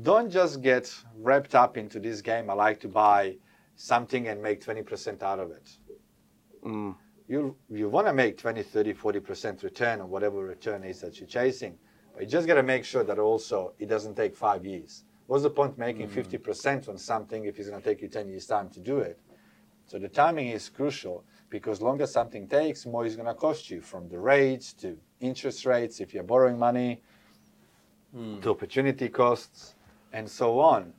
[0.00, 2.48] Don't just get wrapped up into this game.
[2.48, 3.36] I like to buy
[3.76, 5.70] something and make 20% out of it.
[6.64, 6.94] Mm.
[7.28, 11.28] You, you want to make 20, 30, 40% return on whatever return is that you're
[11.28, 11.78] chasing.
[12.12, 15.04] But you just got to make sure that also it doesn't take five years.
[15.26, 18.46] What's the point making 50% on something if it's going to take you 10 years'
[18.46, 19.18] time to do it?
[19.86, 23.80] So the timing is crucial because longer something takes, more it's going to cost you
[23.80, 27.02] from the rates to interest rates if you're borrowing money
[28.42, 29.74] to opportunity costs
[30.12, 30.92] and so on.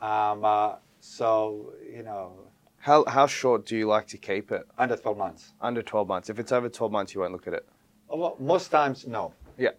[0.00, 0.74] Um, uh,
[1.06, 2.32] so, you know,
[2.78, 4.64] How how short do you like to keep it?
[4.78, 5.52] under 12 months.
[5.60, 6.30] Under 12 months.
[6.30, 7.66] If it's over 12 months, you won't look at it.
[8.10, 9.32] Oh, well, most times, no.
[9.56, 9.70] Yeah.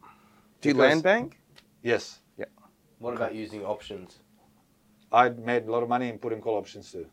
[0.61, 1.39] Do you Because- land bank?
[1.84, 2.19] Yes.
[2.38, 2.45] Yeah.
[2.99, 4.19] What about using options?
[5.11, 7.05] I made a lot of money in putting call options too.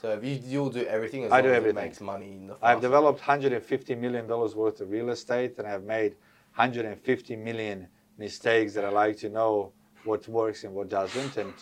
[0.00, 1.78] So if you you'll do everything as I long do as everything.
[1.82, 5.66] it makes money in the I've developed 150 million dollars worth of real estate, and
[5.66, 6.12] I've made
[6.54, 9.72] 150 million mistakes that I like to know
[10.04, 11.52] what works and what doesn't, and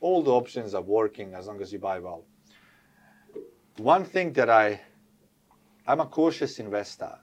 [0.00, 2.24] all the options are working as long as you buy well.
[3.78, 4.80] One thing that I,
[5.86, 7.18] I'm a cautious investor.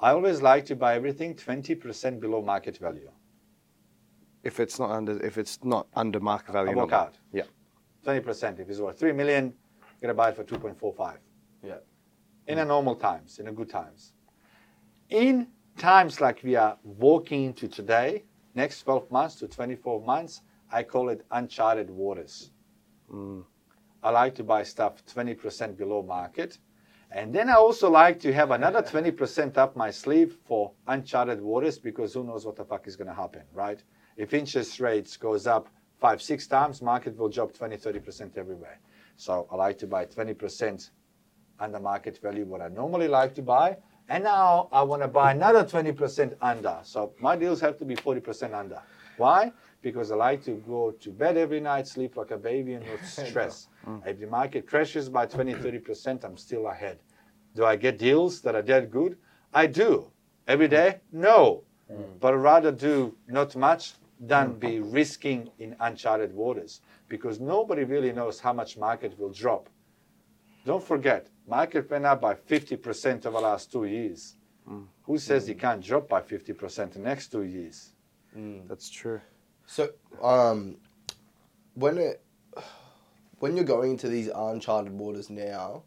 [0.00, 3.10] I always like to buy everything 20% below market value.
[4.42, 6.72] If it's not under if it's not under market value.
[6.72, 7.14] I walk out.
[7.32, 7.44] Yeah.
[8.04, 8.58] 20%.
[8.58, 9.54] If it's worth 3 million,
[10.00, 11.18] you're gonna buy it for 2.45.
[11.62, 11.74] Yeah.
[12.48, 14.14] In a normal times, in a good times.
[15.10, 15.46] In
[15.78, 18.24] times like we are walking into today,
[18.54, 20.42] next 12 months to 24 months,
[20.72, 22.50] I call it uncharted waters.
[23.12, 23.44] Mm.
[24.02, 26.58] I like to buy stuff 20% below market.
[27.10, 31.78] And then I also like to have another 20% up my sleeve for uncharted waters
[31.78, 33.82] because who knows what the fuck is going to happen, right?
[34.16, 35.68] If interest rates goes up
[36.00, 38.80] five, six times, market will drop 20, 30% everywhere.
[39.16, 40.90] So I like to buy 20%
[41.60, 43.76] under market value, what I normally like to buy.
[44.08, 46.78] And now I want to buy another 20% under.
[46.82, 48.82] So my deals have to be 40% under.
[49.16, 49.52] Why?
[49.82, 53.04] Because I like to go to bed every night, sleep like a baby, and not
[53.04, 53.68] stress.
[53.86, 54.06] Mm.
[54.06, 56.98] If the market crashes by 20, 30%, I'm still ahead.
[57.54, 59.16] Do I get deals that are that good?
[59.52, 60.10] I do.
[60.46, 60.70] Every mm.
[60.70, 61.00] day?
[61.10, 61.64] No.
[61.90, 62.20] Mm.
[62.20, 68.12] But I'd rather do not much than be risking in uncharted waters because nobody really
[68.12, 69.68] knows how much market will drop.
[70.64, 74.36] Don't forget, market went up by 50% over the last two years.
[75.02, 77.92] Who says it can't drop by 50% the next two years?
[78.36, 78.68] Mm.
[78.68, 79.20] That's true.
[79.72, 79.88] So,
[80.22, 80.76] um,
[81.72, 82.22] when it,
[83.38, 85.84] when you're going into these uncharted waters now,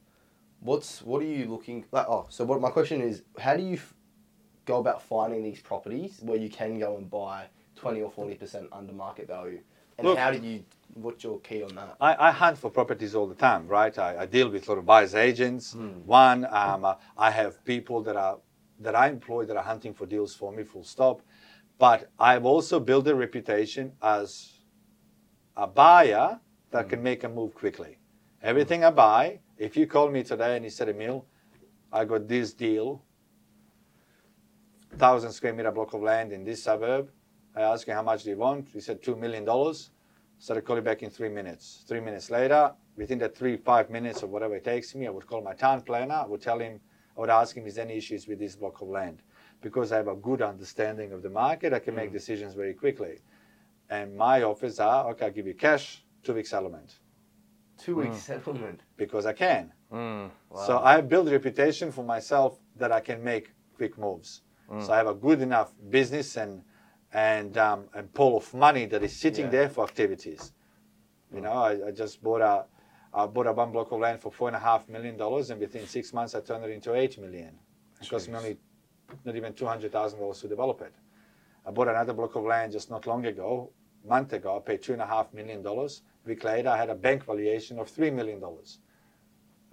[0.60, 2.08] what's what are you looking like?
[2.10, 3.94] Oh, so what my question is, how do you, f-
[4.66, 8.92] go about finding these properties where you can go and buy 20 or 40% under
[8.92, 9.60] market value?
[10.00, 10.64] And Look- how do you,
[10.96, 11.96] what's your key on that?
[12.02, 13.96] I, I hunt for properties all the time, right?
[14.00, 15.76] I, I deal with a lot of buyers agents.
[16.06, 18.40] One, um, uh, I have people that are
[18.80, 21.22] that I employ that are hunting for deals for me, full stop.
[21.78, 24.60] But I've also built a reputation as
[25.58, 26.40] a buyer
[26.72, 26.90] that mm.
[26.90, 27.98] can make a move quickly.
[28.44, 28.48] Mm.
[28.48, 31.26] Everything I buy, if you call me today and you said, Emil,
[31.92, 33.04] I got this deal,
[34.98, 37.10] thousand square meter block of land in this suburb.
[37.56, 38.70] I asked him how much do you want?
[38.74, 39.92] He said two million dollars.
[40.38, 41.86] So I call you back in three minutes.
[41.88, 45.26] Three minutes later, within that three, five minutes or whatever it takes me, I would
[45.26, 46.16] call my town planner.
[46.16, 46.80] I would tell him,
[47.16, 49.22] I would ask him, is there any issues with this block of land?
[49.66, 53.16] Because I have a good understanding of the market, I can make decisions very quickly.
[53.90, 56.90] And my offers are, okay, I'll give you cash, two weeks settlement,
[57.84, 58.82] Two week settlement.
[58.96, 59.74] because I can.
[59.92, 60.30] Mm.
[60.68, 63.46] So I build a reputation for myself that I can make
[63.78, 64.30] quick moves.
[64.86, 66.54] So I have a good enough business and
[67.14, 69.52] and um, and pool of money that is sitting Yeah.
[69.58, 70.42] there for activities.
[71.34, 72.56] You know, I, I just bought a
[73.20, 75.58] I bought a one block of land for four and a half million dollars, and
[75.60, 77.52] within six months I turned it into eight million.
[78.02, 78.58] It cost me only
[79.24, 80.94] not even two hundred thousand dollars to develop it.
[81.66, 83.72] I bought another block of land just not long ago,
[84.04, 84.58] a month ago.
[84.58, 86.02] I paid two and a half million dollars.
[86.26, 88.80] A week later, I had a bank valuation of three million dollars.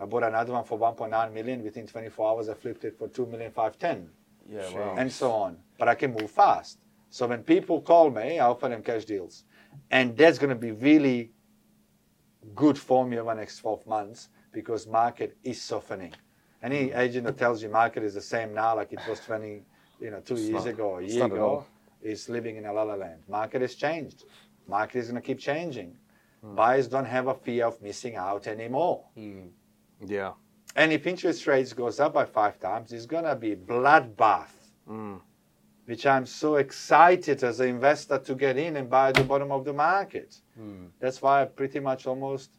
[0.00, 1.62] I bought another one for 1.9 million.
[1.62, 4.10] Within 24 hours, I flipped it for 2 million 510,
[4.48, 4.80] Yeah, Sure.
[4.80, 4.94] wow.
[4.96, 5.58] and so on.
[5.78, 6.78] But I can move fast.
[7.10, 9.44] So when people call me, I offer them cash deals,
[9.90, 11.32] and that's going to be really
[12.54, 16.14] good for me over the next 12 months because market is softening.
[16.62, 19.62] Any agent that tells you market is the same now, like it was 20,
[20.00, 20.74] you know, two It's years not.
[20.74, 21.58] ago, a year not at all.
[21.58, 21.66] ago,
[22.02, 23.20] is living in a la la land.
[23.28, 24.24] Market has changed.
[24.68, 25.96] Market is going to keep changing.
[26.44, 26.54] Mm.
[26.54, 29.04] Buyers don't have a fear of missing out anymore.
[29.18, 29.50] Mm.
[30.06, 30.32] Yeah.
[30.76, 34.54] And if interest rates goes up by five times, it's gonna be bloodbath,
[34.88, 35.20] Mm.
[35.84, 39.52] which I'm so excited as an investor to get in and buy at the bottom
[39.52, 40.40] of the market.
[40.58, 40.88] Mm.
[40.98, 42.50] That's why I pretty much almost,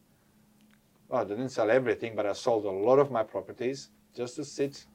[1.09, 4.45] well, I didn't sell everything, but I sold a lot of my properties just to
[4.45, 4.85] sit.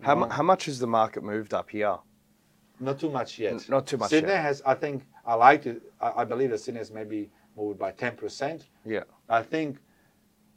[0.00, 1.96] How, mu- how much has the market moved up here?
[2.80, 3.52] Not too much yet.
[3.54, 4.42] N- not too much Sydney yet.
[4.42, 7.92] has, I think, I like to, I, I believe that Sydney has maybe moved by
[7.92, 8.62] 10%.
[8.84, 9.04] Yeah.
[9.28, 9.78] I think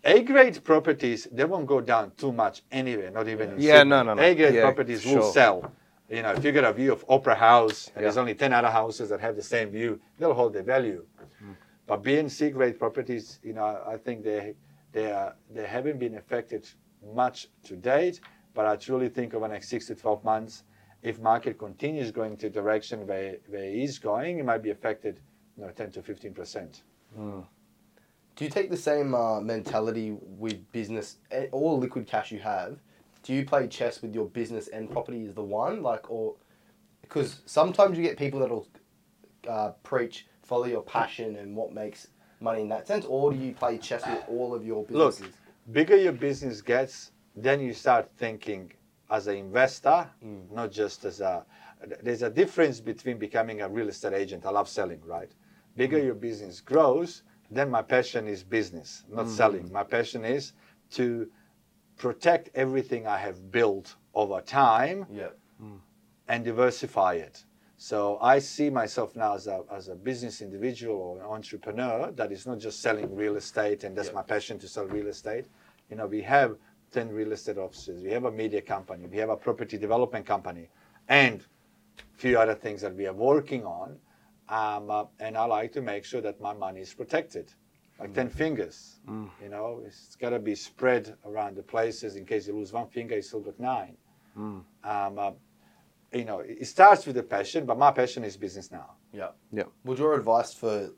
[0.04, 3.90] A grade properties, they won't go down too much anyway, not even in Yeah, Sydney.
[3.90, 4.22] no, no, no.
[4.22, 5.32] A grade Yeah, properties will sure.
[5.34, 5.72] sell.
[6.10, 8.70] You know, if you get a view of Opera House and there's only 10 other
[8.72, 11.06] houses that have the same view, they'll hold their value.
[11.44, 11.56] Mm.
[11.90, 14.54] But B and C grade properties, you know, I think they,
[14.92, 16.70] they, are, they haven't been affected
[17.16, 18.20] much to date,
[18.54, 20.66] but I truly think over the next six to 12 months,
[21.02, 24.70] if market continues going to the direction where, where it is going, it might be
[24.70, 25.20] affected,
[25.58, 26.82] you know, 10 to 15%.
[28.36, 32.78] Do you take the same uh, mentality with business, eh, all liquid cash you have?
[33.24, 36.36] Do you play chess with your business and property as the one, like, or
[37.02, 38.68] because sometimes you get people that'll
[39.48, 42.08] uh, preach follow your passion and what makes
[42.40, 45.22] money in that sense, or do you play chess with all of your businesses?
[45.22, 45.32] Look,
[45.72, 48.64] bigger your business gets, then you start thinking
[49.18, 50.52] as an investor, Mm.
[50.60, 51.46] not just as a.
[52.06, 54.46] There's a difference between becoming a real estate agent.
[54.46, 55.32] I love selling, right?
[55.82, 56.08] Bigger mm.
[56.08, 57.24] your business grows,
[57.58, 59.36] then my passion is business, not mm.
[59.40, 59.72] selling.
[59.72, 60.54] My passion is
[60.98, 61.06] to
[61.98, 65.30] protect everything I have built over time yeah.
[65.64, 65.80] Mm.
[66.28, 67.46] and diversify it.
[67.82, 72.30] So I see myself now as a, as a business individual or an entrepreneur that
[72.30, 74.16] is not just selling real estate and that's Yeah.
[74.16, 75.46] my passion to sell real estate.
[75.90, 76.58] You know, we have
[76.92, 80.68] 10 real estate offices, we have a media company, we have a property development company,
[81.08, 81.40] and
[81.98, 83.98] a few other things that we are working on.
[84.50, 87.54] Um, uh, and I like to make sure that my money is protected.
[87.98, 89.00] Like 10 fingers,
[89.42, 92.88] you know, it's got to be spread around the places in case you lose one
[92.88, 93.96] finger, you still got nine.
[94.84, 95.32] Um, uh,
[96.14, 98.92] you know, it starts with a passion, but my passion is business now.
[99.14, 99.30] Yeah.
[99.52, 99.64] Yeah.
[99.86, 100.90] Would your advice for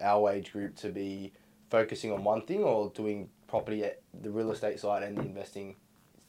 [0.00, 1.32] our age group to be
[1.70, 5.76] focusing on one thing or doing property at the real estate side and investing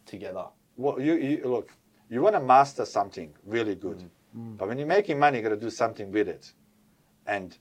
[0.05, 0.45] together?
[0.77, 1.71] Well, you, you look,
[2.09, 4.09] you want to master something really good, mm.
[4.37, 4.57] Mm.
[4.57, 6.53] but when you're making money, you got to do something with it.
[7.27, 7.57] And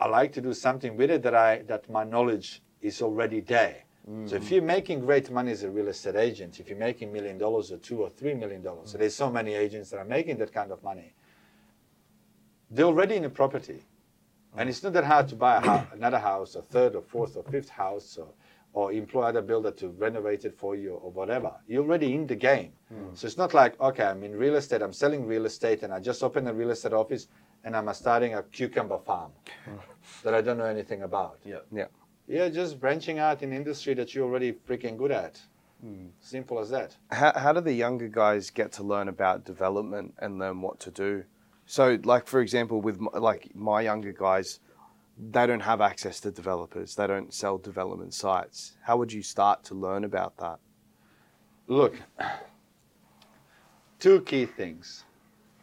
[0.00, 3.84] I like to do something with it that I that my knowledge is already there.
[4.10, 4.28] Mm.
[4.28, 7.38] So if you're making great money as a real estate agent, if you're making million
[7.38, 10.38] dollars or two or three million dollars, so there's so many agents that are making
[10.38, 11.14] that kind of money.
[12.70, 13.84] They're already in a property,
[14.56, 14.70] and mm.
[14.70, 17.44] it's not that hard to buy a hou- another house, a third or fourth or
[17.44, 18.28] fifth house, or,
[18.72, 21.52] or employ other builder to renovate it for you or whatever.
[21.68, 22.72] You're already in the game.
[23.14, 26.00] So it's not like okay, I'm in real estate, I'm selling real estate, and I
[26.00, 27.28] just opened a real estate office,
[27.62, 29.30] and I'm starting a cucumber farm
[30.24, 31.38] that I don't know anything about.
[31.44, 31.58] Yeah.
[31.70, 31.86] Yeah.
[32.30, 35.40] You're just branching out in industry that you're already freaking good at.
[35.80, 36.10] Hmm.
[36.20, 36.96] Simple as that.
[37.10, 40.92] How, how do the younger guys get to learn about development and learn what to
[40.92, 41.24] do?
[41.66, 44.60] So, like for example, with my, like my younger guys,
[45.18, 46.94] they don't have access to developers.
[46.94, 48.76] They don't sell development sites.
[48.82, 50.60] How would you start to learn about that?
[51.66, 51.96] Look,
[53.98, 55.04] two key things.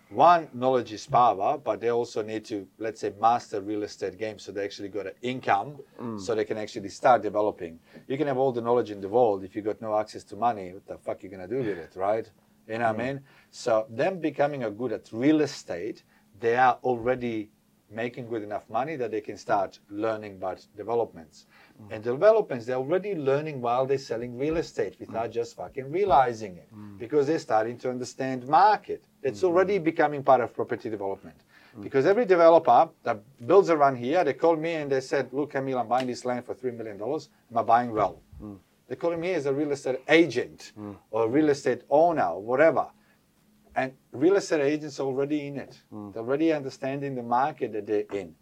[0.10, 4.40] One, knowledge is power, but they also need to, let's say, master real estate game
[4.40, 6.20] so they actually got an income mm.
[6.20, 7.80] so they can actually start developing.
[8.08, 10.36] You can have all the knowledge in the world if you got no access to
[10.38, 12.30] money, what the fuck you gonna do with it, right?
[12.68, 13.22] You know what I mean?
[13.52, 16.04] So them becoming a good at real estate,
[16.40, 17.50] they are already
[17.90, 21.48] making good enough money that they can start learning about developments.
[21.82, 21.94] Mm-hmm.
[21.94, 25.06] And developments, they're already learning while they're selling real estate mm-hmm.
[25.06, 26.70] without just fucking realizing it.
[26.74, 26.98] Mm-hmm.
[26.98, 29.04] Because they're starting to understand market.
[29.22, 31.38] It's already becoming part of property development.
[31.80, 35.78] Because every developer that builds around here, they call me and they said, look, Emil,
[35.78, 37.00] I'm buying this land for $3 million.
[37.00, 38.20] Am I buying well?
[38.88, 40.74] They call me as a real estate agent
[41.12, 42.88] or a real estate owner or whatever.
[43.76, 45.80] And real estate agents are already in it.
[45.92, 48.34] They're already understanding the market that they're in.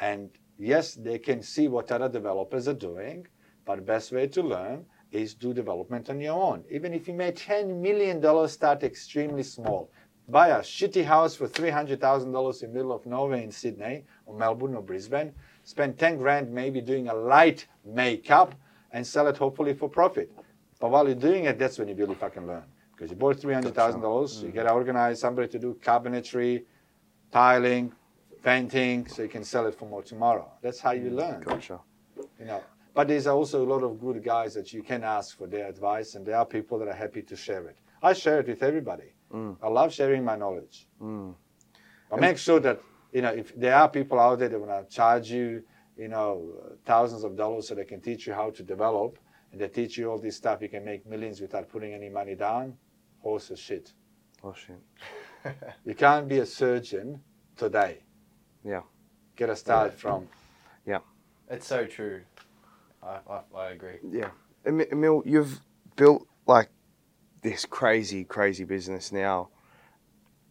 [0.00, 0.30] And
[0.60, 3.26] yes, they can see what other developers are doing,
[3.64, 6.64] but the best way to learn is do development on your own.
[6.70, 9.90] Even if you made $10 million, start extremely small.
[10.28, 14.74] Buy a shitty house for $300,000 in the middle of nowhere in Sydney or Melbourne
[14.76, 15.32] or Brisbane.
[15.64, 18.54] Spend 10 grand maybe doing a light makeup
[18.92, 20.30] and sell it hopefully for profit.
[20.78, 22.62] But while you're doing it, that's when you really fucking learn.
[22.92, 26.64] Because you bought $300,000, you get to organize somebody to do cabinetry,
[27.32, 27.92] tiling,
[28.42, 30.50] painting, so you can sell it for more tomorrow.
[30.62, 31.40] That's how you mm, learn.
[31.40, 31.80] Gotcha.
[32.38, 32.62] You know.
[32.94, 36.14] But there's also a lot of good guys that you can ask for their advice,
[36.16, 37.78] and there are people that are happy to share it.
[38.02, 39.14] I share it with everybody.
[39.32, 39.56] Mm.
[39.62, 40.88] I love sharing my knowledge.
[41.00, 41.34] Mm.
[42.12, 42.80] I make sure that
[43.12, 45.62] you know if there are people out there that want to charge you,
[45.96, 46.52] you know,
[46.84, 49.18] thousands of dollars so they can teach you how to develop,
[49.52, 52.34] and they teach you all this stuff, you can make millions without putting any money
[52.34, 52.76] down.
[53.20, 53.92] Horse shit.
[54.42, 54.80] Oh shit.
[55.84, 57.20] You can't be a surgeon
[57.56, 58.02] today.
[58.64, 58.82] Yeah.
[59.36, 60.28] Get a start from
[60.86, 60.98] yeah
[61.48, 62.22] It's so true.
[63.02, 63.98] I, I, I agree.
[64.10, 64.30] Yeah.
[64.66, 65.60] Emil, you've
[65.96, 66.68] built like
[67.42, 69.48] this crazy, crazy business now.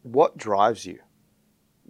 [0.01, 0.99] What drives you?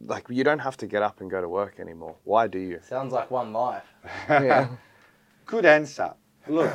[0.01, 2.15] Like, you don't have to get up and go to work anymore.
[2.24, 2.80] Why do you?
[2.88, 3.86] Sounds like one life.
[4.30, 4.67] Yeah.
[5.45, 6.13] Good answer.
[6.47, 6.74] Look,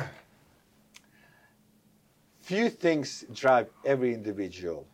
[2.41, 4.87] few things drive every individual.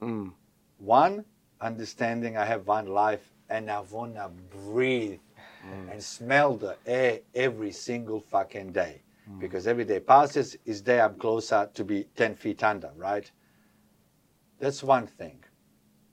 [0.00, 0.32] Mm.
[0.78, 1.24] One,
[1.60, 5.20] understanding I have one life and I wanna breathe
[5.64, 5.92] mm.
[5.92, 9.02] and smell the air every single fucking day.
[9.30, 9.40] Mm.
[9.40, 13.30] Because every day passes, is day I'm closer to be 10 feet under, right?
[14.58, 15.42] That's one thing.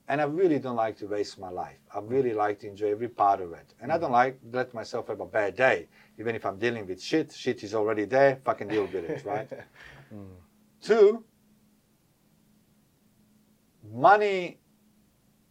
[0.06, 1.78] And I really don't like to waste my life.
[1.94, 2.10] I mm.
[2.10, 3.74] really like to enjoy every part of it.
[3.80, 5.88] And I don't like to let myself have a bad day.
[6.18, 9.48] Even if I'm dealing with shit, shit is already there, fucking deal with it, right?
[10.82, 11.24] Two,
[13.92, 14.58] money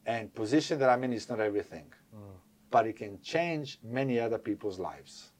[0.05, 1.85] and position that I'm in is not everything,
[2.71, 5.31] but it can change many other people's lives.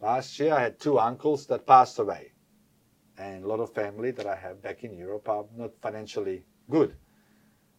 [0.00, 2.32] Last year, I had two uncles that passed away,
[3.16, 6.94] and a lot of family that I have back in Europe are not financially good.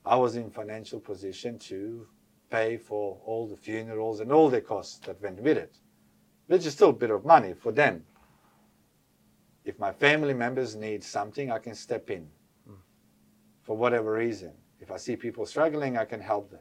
[0.06, 2.08] I was in financial position to
[2.50, 5.78] pay for all the funerals and all the costs that went with it,
[6.48, 8.06] which is still a bit of money for them.
[9.66, 12.28] If my family members need something, I can step in
[13.64, 14.54] for whatever reason.
[14.86, 16.60] If I see people struggling, I can help them.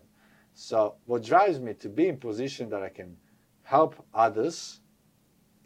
[0.54, 3.18] So, what drives me to be in position that I can
[3.64, 4.80] help others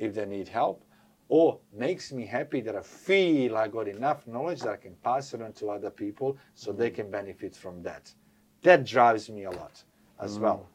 [0.01, 0.85] if they need help,
[1.29, 5.35] or makes me happy that I feel I got enough knowledge that I can pass
[5.35, 8.13] it on to other people so they can benefit from that.
[8.63, 9.81] That drives me a lot
[10.19, 10.69] as well.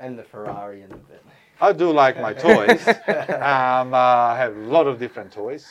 [0.00, 1.22] And the Ferrari and the bit.
[1.60, 2.88] I do like my toys.
[2.88, 5.64] um, uh, I have a lot of different toys.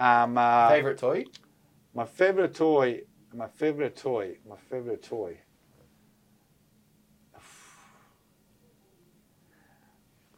[0.00, 1.26] Um, uh, Favorite toy?
[1.94, 3.02] My favorite toy,
[3.34, 5.38] my favorite toy, my favorite toy.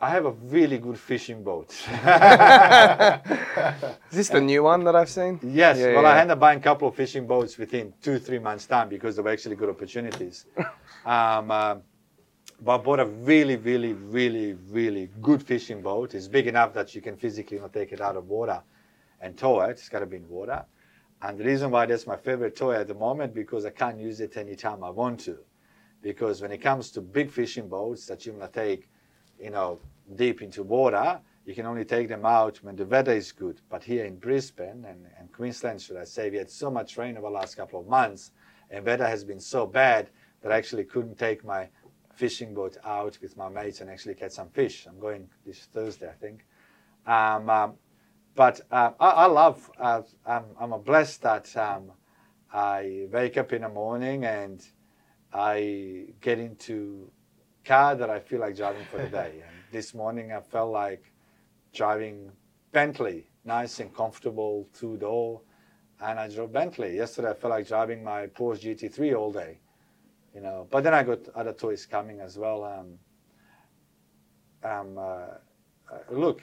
[0.01, 1.71] I have a really good fishing boat.
[4.11, 5.39] Is this the new one that I've seen?
[5.45, 8.41] yes, Yeah, well, I ended up buying a couple of fishing boats within two, three
[8.41, 10.47] months' time because they were actually good opportunities.
[11.07, 11.77] um, uh,
[12.61, 16.15] but I bought a really, really, really, really good fishing boat.
[16.15, 18.61] It's big enough that you can physically not take it out of water
[19.21, 19.71] and tow it.
[19.71, 20.65] It's got to be in water.
[21.23, 24.21] And the reason why that's my favorite toy at the moment because I can't use
[24.21, 25.39] it anytime I want to.
[26.03, 28.89] Because when it comes to big fishing boats that you want to take,
[29.41, 29.79] you know,
[30.17, 33.61] deep into water, you can only take them out when the weather is good.
[33.71, 37.17] But here in Brisbane and, and Queensland, should I say, we had so much rain
[37.17, 38.33] over the last couple of months,
[38.71, 40.11] and weather has been so bad
[40.43, 41.69] that I actually couldn't take my
[42.15, 44.87] fishing boat out with my mates and actually catch some fish.
[44.89, 46.45] I'm going this Thursday, I think.
[47.07, 47.75] Um, um,
[48.35, 49.71] but uh, I, I love.
[49.79, 51.93] Uh, I'm, I'm a blessed that um,
[52.53, 54.65] I wake up in the morning and
[55.33, 57.11] I get into
[57.65, 59.43] car that I feel like driving for the day.
[59.47, 61.13] And this morning I felt like
[61.75, 62.31] driving
[62.73, 65.43] Bentley, nice and comfortable, two door,
[66.01, 66.97] and I drove Bentley.
[66.97, 69.61] Yesterday I felt like driving my Porsche GT3 all day,
[70.35, 70.67] you know.
[70.71, 72.65] But then I got other toys coming as well.
[72.65, 72.99] Um,
[74.65, 76.43] um, uh, uh, look,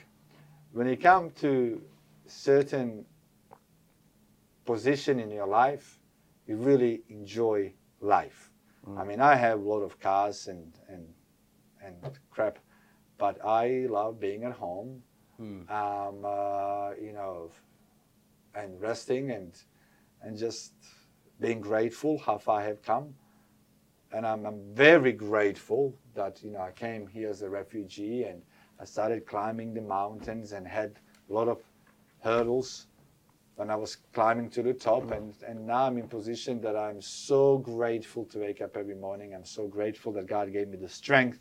[0.72, 1.82] when you come to
[2.26, 3.04] certain
[4.64, 5.98] position in your life,
[6.46, 8.50] you really enjoy life.
[8.96, 11.06] I mean, I have a lot of cars and and
[11.82, 12.58] and crap,
[13.18, 15.02] but I love being at home,
[15.40, 15.70] Mm.
[15.70, 17.50] um, uh, you know,
[18.54, 19.52] and resting and
[20.22, 20.72] and just
[21.40, 23.14] being grateful how far I have come.
[24.12, 28.42] And I'm, I'm very grateful that you know I came here as a refugee and
[28.80, 31.58] I started climbing the mountains and had a lot of
[32.20, 32.86] hurdles
[33.56, 35.12] when I was climbing to the top mm-hmm.
[35.12, 39.34] and, and now I'm in position that I'm so grateful to wake up every morning.
[39.34, 41.40] I'm so grateful that God gave me the strength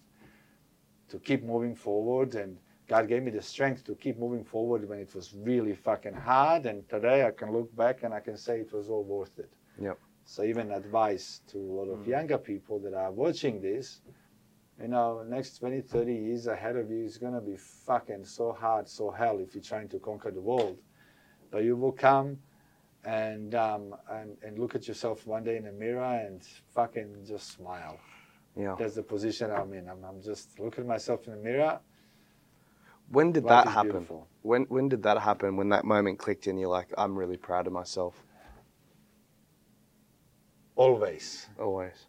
[1.10, 2.58] to keep moving forward and
[2.90, 6.66] God gave me the strength to keep moving forward when it was really fucking hard
[6.66, 9.54] and today I can look back and I can say it was all worth it.
[9.82, 9.98] Yep.
[10.26, 12.12] So even advice to a lot of mm-hmm.
[12.12, 14.02] younger people that are watching this,
[14.82, 18.54] you know, next 20, 30 years ahead of you is going to be fucking so
[18.54, 20.78] hard, so hell if you're trying to conquer the world.
[21.52, 22.38] But you will come
[23.04, 26.42] and, um, and, and look at yourself one day in the mirror and
[26.74, 28.00] fucking just smile.
[28.56, 28.76] Yeah.
[28.78, 29.90] That's the position I'm in.
[29.90, 31.80] I'm, I'm just looking at myself in the mirror.
[33.10, 33.92] When did Life that happen?
[33.92, 34.28] beautiful.
[34.44, 35.58] When when did that happen?
[35.58, 38.24] When that moment clicked and you're like, I'm really proud of myself.
[40.76, 41.48] Always.
[41.60, 42.06] Always.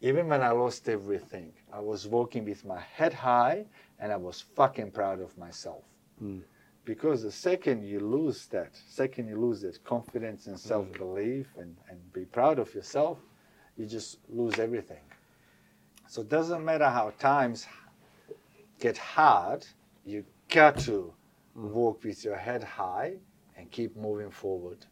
[0.00, 3.66] Even when I lost everything, I was walking with my head high
[3.98, 5.84] and I was fucking proud of myself.
[6.22, 6.42] Mm.
[6.84, 11.76] Because the second you lose that, second you lose that confidence and self belief and,
[11.90, 13.18] and be proud of yourself,
[13.76, 15.02] you just lose everything.
[16.06, 17.66] So it doesn't matter how times
[18.80, 19.66] get hard,
[20.06, 21.12] you got to
[21.54, 23.16] walk with your head high
[23.56, 24.86] and keep moving forward.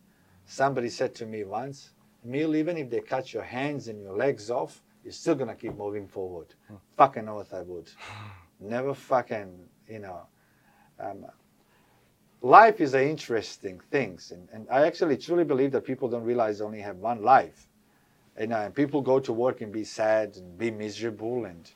[0.44, 1.90] Somebody said to me once,
[2.24, 5.76] Emil, even if they cut your hands and your legs off, you're still gonna keep
[5.76, 6.48] moving forward.
[6.96, 7.88] Fucking oath I would.
[8.58, 9.56] Never fucking,
[9.88, 10.26] you know.
[10.98, 11.26] Um,
[12.42, 16.58] life is an interesting thing, and, and I actually truly believe that people don't realize
[16.58, 17.68] they only have one life.
[18.40, 21.70] You know, and people go to work and be sad and be miserable and.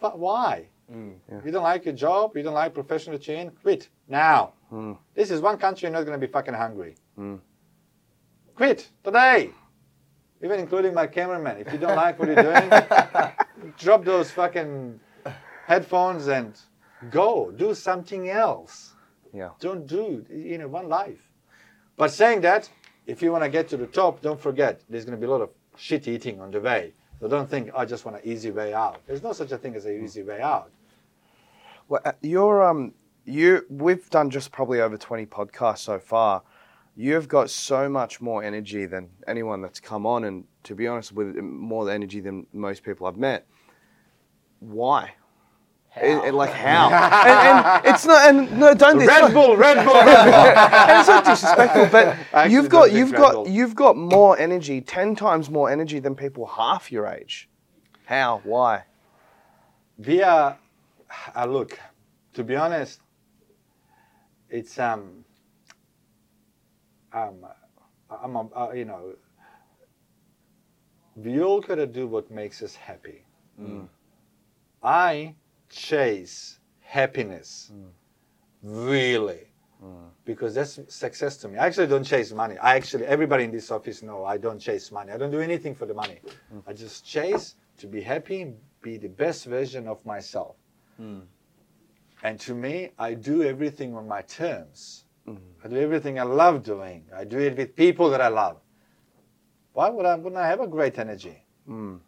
[0.00, 0.68] But why?
[0.92, 1.14] Mm.
[1.28, 1.40] Yeah.
[1.44, 4.52] You don't like your job, you don't like professional chain, quit now.
[4.72, 4.96] Mm.
[5.12, 6.94] This is one country you're not going to be fucking hungry.
[7.18, 7.40] Mm.
[8.54, 9.50] Quit today.
[10.42, 11.58] Even including my cameraman.
[11.58, 12.70] If you don't like what you're doing,
[13.78, 15.00] drop those fucking
[15.66, 16.58] headphones and
[17.10, 17.50] go.
[17.50, 18.94] Do something else.
[19.32, 19.50] Yeah.
[19.60, 21.30] Don't do, you know, one life.
[21.96, 22.68] But saying that,
[23.06, 25.30] if you want to get to the top, don't forget there's going to be a
[25.30, 26.92] lot of shit eating on the way.
[27.20, 29.00] So don't think, I just want an easy way out.
[29.06, 30.70] There's no such a thing as an easy way out.
[31.88, 32.92] Well, uh, you're um
[33.24, 36.42] you we've done just probably over 20 podcasts so far.
[36.96, 41.12] You've got so much more energy than anyone that's come on, and to be honest,
[41.12, 43.46] with more energy than most people I've met.
[44.60, 45.12] Why?
[45.94, 46.88] It- it- like how?
[46.90, 48.28] and, and it's not.
[48.28, 48.98] And no, don't.
[48.98, 50.62] it's Red not- Bull, Red Bull, Red Bull.
[50.88, 53.48] and it's not disrespectful, but you've got you've got Bull.
[53.48, 57.48] you've got more energy, ten times more energy than people half your age.
[58.06, 58.40] How?
[58.44, 58.84] Why?
[59.98, 60.58] we are
[61.34, 61.78] uh, look
[62.34, 63.00] to be honest
[64.50, 65.24] it's um
[67.16, 67.36] um
[68.24, 69.02] I'm a, uh, you know
[71.16, 73.24] we all gotta do what makes us happy
[74.82, 75.34] I
[75.70, 77.72] chase happiness
[78.62, 79.44] really
[80.24, 81.58] because that's success to me.
[81.58, 82.56] I actually don't chase money.
[82.58, 85.10] I actually, everybody in this office know I don't chase money.
[85.12, 86.18] I don't do anything for the money.
[86.66, 88.52] I just chase to be happy
[88.82, 90.56] be the best version of myself.
[92.22, 95.05] And to me, I do everything on my terms.
[95.28, 95.38] Mm.
[95.64, 97.04] I do everything I love doing.
[97.14, 98.58] I do it with people that I love.
[99.72, 101.42] Why would I, wouldn't I have a great energy?
[101.68, 102.00] Mm.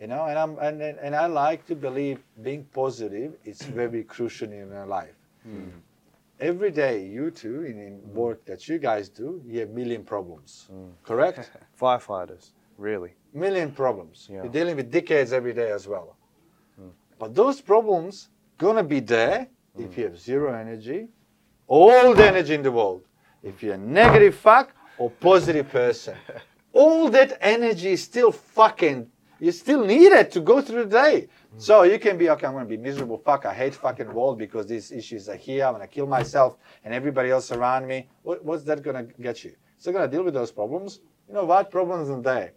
[0.00, 3.68] You know, and I'm and, and, I like to believe being positive is mm.
[3.68, 5.14] very crucial in your life.
[5.48, 5.70] Mm.
[6.40, 10.68] Every day, you two in, in work that you guys do, you have million problems.
[11.04, 11.50] Correct?
[11.80, 13.14] Firefighters, really?
[13.32, 14.28] million problems.
[14.30, 14.42] Yeah.
[14.42, 16.16] You're dealing with decades every day as well.
[17.18, 19.46] But those problems gonna be there
[19.78, 21.08] if you have zero energy,
[21.72, 23.00] all the energy in the world.
[23.42, 26.14] If you're a negative fuck or positive person,
[26.74, 29.10] all that energy is still fucking
[29.40, 31.28] You still need it to go through the day.
[31.56, 32.46] So you can be okay.
[32.46, 33.18] I'm gonna be miserable.
[33.18, 33.44] Fuck.
[33.44, 35.64] I hate fucking world because these issues are here.
[35.66, 37.98] I'm gonna kill myself and everybody else around me.
[38.22, 39.52] What, what's that gonna get you?
[39.78, 41.00] So you're gonna deal with those problems.
[41.26, 41.72] You know what?
[41.72, 42.52] Problems are there.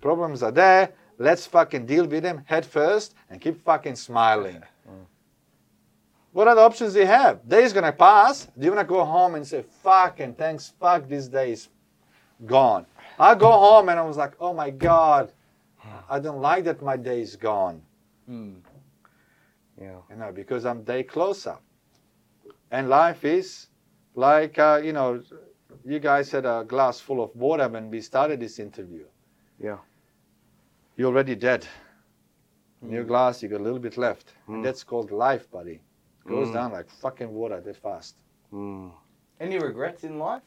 [0.00, 0.84] Problems are there.
[1.18, 4.62] Let's fucking deal with them head first and keep fucking smiling.
[6.36, 7.48] What are the options you have?
[7.48, 8.46] Day is gonna pass.
[8.58, 11.70] Do you wanna go home and say, fuck and thanks, fuck, this day is
[12.44, 12.84] gone.
[13.18, 15.32] I go home and I was like, oh my God,
[16.10, 17.80] I don't like that my day is gone.
[18.26, 18.56] Hmm.
[19.80, 20.00] Yeah.
[20.10, 21.56] You know, because I'm day closer.
[22.70, 23.68] And life is
[24.14, 25.22] like, uh, you know,
[25.86, 29.06] you guys had a glass full of water when we started this interview.
[29.58, 29.78] Yeah.
[30.98, 31.66] You're already dead.
[32.82, 33.08] In your hmm.
[33.08, 34.34] glass, you got a little bit left.
[34.48, 34.62] And hmm.
[34.62, 35.80] that's called life, buddy.
[36.26, 36.54] Goes Mm.
[36.54, 38.16] down like fucking water that fast.
[38.52, 38.92] Mm.
[39.40, 40.42] Any regrets in life?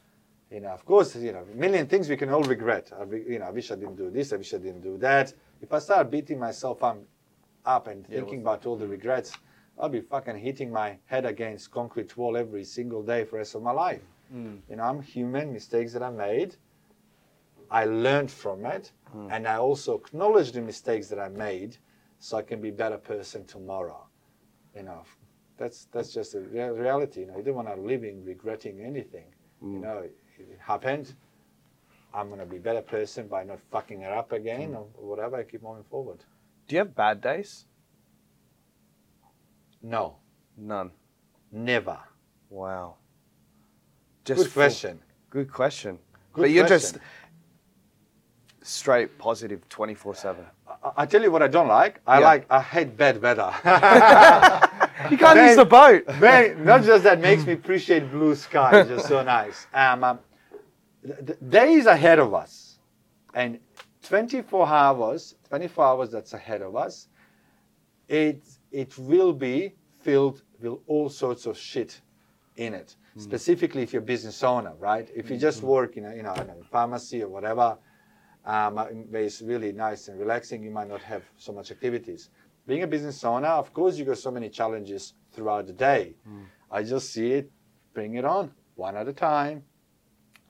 [0.52, 2.92] You know, of course, you know, a million things we can all regret.
[3.00, 4.34] I, re- you know, I wish I didn't do this.
[4.34, 5.34] I wish I didn't do that.
[5.62, 6.98] If I start beating myself up,
[7.66, 9.32] up and Yeah, thinking about all the regrets,
[9.78, 13.56] I'll be fucking hitting my head against concrete wall every single day for the rest
[13.56, 14.02] of my life.
[14.34, 14.62] Mm.
[14.70, 15.54] You know, I'm human.
[15.54, 16.56] Mistakes that I made,
[17.72, 18.92] I learned from it,
[19.30, 21.78] and I also acknowledge the mistakes that I made,
[22.20, 24.06] so I can be a better person tomorrow.
[24.76, 25.02] You know,
[25.60, 27.22] that's that's just a rea- reality.
[27.22, 29.26] You know, you don't want to live in regretting anything.
[29.62, 29.82] You mm.
[29.82, 31.14] know, if it happened.
[32.12, 35.04] I'm gonna be a better person by not fucking it up again or mm.
[35.04, 35.36] whatever.
[35.36, 36.24] I keep moving forward.
[36.68, 37.66] Do you have bad days?
[39.82, 40.16] No,
[40.58, 40.92] None.
[41.52, 42.00] never.
[42.50, 42.96] Wow.
[44.24, 45.00] Good full- question.
[45.30, 46.00] Good question.
[46.34, 47.00] Good but you're question.
[48.62, 50.46] just straight positive 24 7.
[50.68, 52.02] I, I tell you what I don't like.
[52.08, 52.26] I Yeah.
[52.26, 52.46] like.
[52.50, 53.54] I hate bad weather.
[55.10, 55.48] You can't Man.
[55.48, 56.08] use the boat.
[56.20, 58.82] Man, not just that makes me appreciate blue sky.
[58.82, 59.66] It's just so nice.
[59.74, 60.20] Um, um,
[61.02, 62.80] the, days ahead of us,
[63.34, 63.60] and
[64.04, 67.08] 24 hours, 24 hours that's ahead of us,
[68.08, 72.02] it it will be filled with all sorts of shit
[72.58, 72.96] in it.
[73.18, 75.10] Specifically, if you're a business owner, right?
[75.14, 77.78] If you just work in a you know, I don't pharmacy or whatever,
[78.46, 82.30] um, uh, where it's really nice and relaxing, you might not have so much activities.
[82.70, 86.14] Being a business owner, of course, you got so many challenges throughout the day.
[86.30, 86.46] Mm.
[86.70, 87.52] I just see it,
[87.96, 89.64] bring it on one at a time.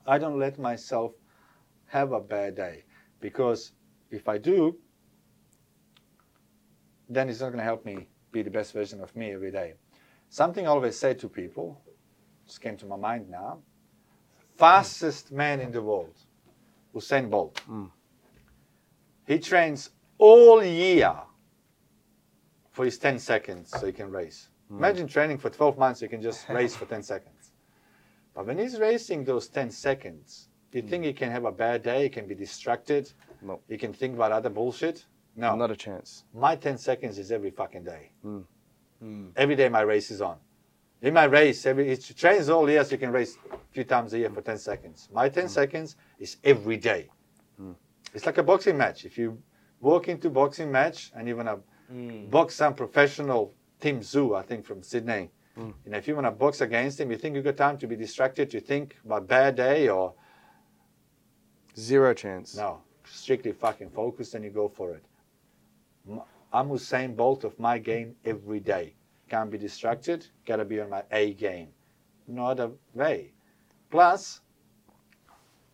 [0.06, 1.12] I don't let myself
[1.86, 2.84] have a bad day
[3.20, 3.72] because
[4.10, 4.76] if I do,
[7.08, 9.72] then it's not going to help me be the best version of me every day.
[10.28, 11.80] Something I always say to people,
[12.46, 13.62] just came to my mind now,
[14.58, 16.18] fastest man in the world,
[16.94, 17.62] Usain Bolt.
[17.66, 17.90] Mm.
[19.26, 21.14] He trains all year
[22.70, 24.48] for his 10 seconds so he can race.
[24.68, 24.78] Hmm.
[24.78, 27.52] Imagine training for 12 months, you can just race for 10 seconds.
[28.34, 31.08] But when he's racing those 10 seconds, do you think hmm.
[31.08, 32.04] he can have a bad day?
[32.04, 33.12] He can be distracted?
[33.42, 33.60] No.
[33.68, 35.04] He can think about other bullshit?
[35.36, 35.56] No.
[35.56, 36.24] Not a chance.
[36.34, 38.10] My 10 seconds is every fucking day.
[38.24, 38.44] Mm.
[39.36, 40.36] Every day my race is on.
[41.02, 44.12] In my race, every it trains all year, so you can race a few times
[44.12, 45.08] a year for 10 seconds.
[45.12, 47.08] My 10 seconds is every day.
[48.12, 49.04] It's like a boxing match.
[49.04, 49.38] If you
[49.80, 51.60] walk into boxing match and you want to
[51.92, 52.30] Mm.
[52.30, 55.72] box some professional Tim Tszyu, I think from Sydney, mm.
[55.84, 57.86] you know, if you want to box against him, you think you've got time to
[57.86, 60.14] be distracted, to think about bad day or
[61.76, 62.56] Zero chance.
[62.56, 65.02] no, strictly fucking focused and you go for it.
[66.52, 68.94] I'm Usain Bolt of my game every day.
[69.28, 71.68] Can't be distracted, gotta be on my A game.
[72.26, 73.32] No other way.
[73.90, 74.40] Plus,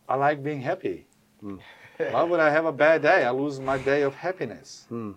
[0.09, 1.07] I like being happy.
[1.41, 1.57] Hmm.
[1.99, 3.25] Why would I have a bad day?
[3.25, 4.87] I lose my day of happiness.
[4.91, 5.15] Y-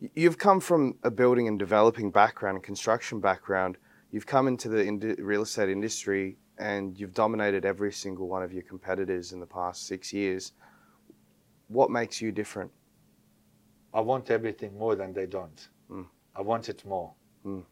[0.00, 3.78] You've come from a building and developing background and construction background.
[4.10, 8.52] You've come into the indi- real estate industry and you've dominated every single one of
[8.52, 10.52] your competitors in the past six years.
[11.68, 12.70] What makes you different?
[13.94, 15.68] I want everything more than they don't.
[15.90, 16.06] Mm.
[16.34, 17.14] I want it more.
[17.46, 17.64] Mm.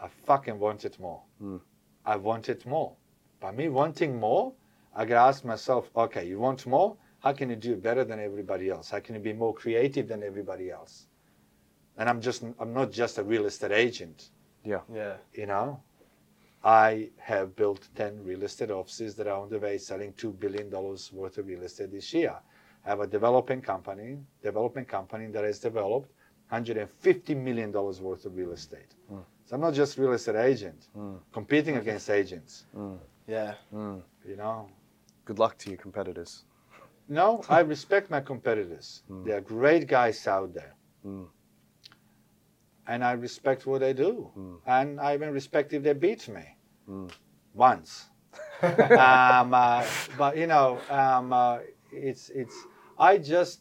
[0.00, 1.22] I fucking want it more.
[1.42, 1.60] Mm.
[2.04, 2.94] I want it more.
[3.40, 4.52] By me wanting more,
[4.94, 6.96] I gotta ask myself, okay, you want more?
[7.20, 8.90] How can you do better than everybody else?
[8.90, 11.06] How can you be more creative than everybody else?
[12.02, 14.30] And I'm just I'm not just a real estate agent,
[14.64, 14.80] Yeah.
[14.92, 15.18] Yeah.
[15.34, 15.80] you know.
[16.64, 20.68] I have built 10 real estate offices that are on the way selling $2 billion
[20.68, 22.34] worth of real estate this year.
[22.84, 26.10] I have a developing company, development company that has developed
[26.52, 28.96] $150 million worth of real estate.
[29.08, 29.18] Hmm.
[29.44, 31.14] So I'm not just real estate agent, hmm.
[31.32, 32.96] competing against agents, hmm.
[33.28, 33.54] Yeah.
[33.72, 34.68] you know.
[35.24, 36.42] Good luck to your competitors.
[37.08, 39.04] No, I respect my competitors.
[39.24, 40.74] They are great guys out there.
[42.86, 42.94] Mm.
[42.94, 44.30] And I respect what they do.
[44.66, 46.44] And I even respect if they beat me.
[46.88, 47.10] Mm.
[47.54, 48.08] Once.
[48.62, 49.84] um, uh,
[50.16, 51.58] but, you know, um, uh,
[51.92, 52.56] it's, it's,
[52.98, 53.60] I just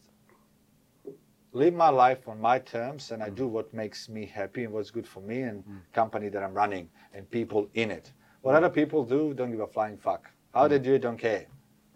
[1.54, 4.92] live my life on my terms, and I do what makes me happy and what's
[4.92, 5.64] good for me and
[5.94, 8.14] company that I'm running and people in it.
[8.42, 10.30] What other people do, don't give a flying fuck.
[10.54, 11.46] How they do it, don't care.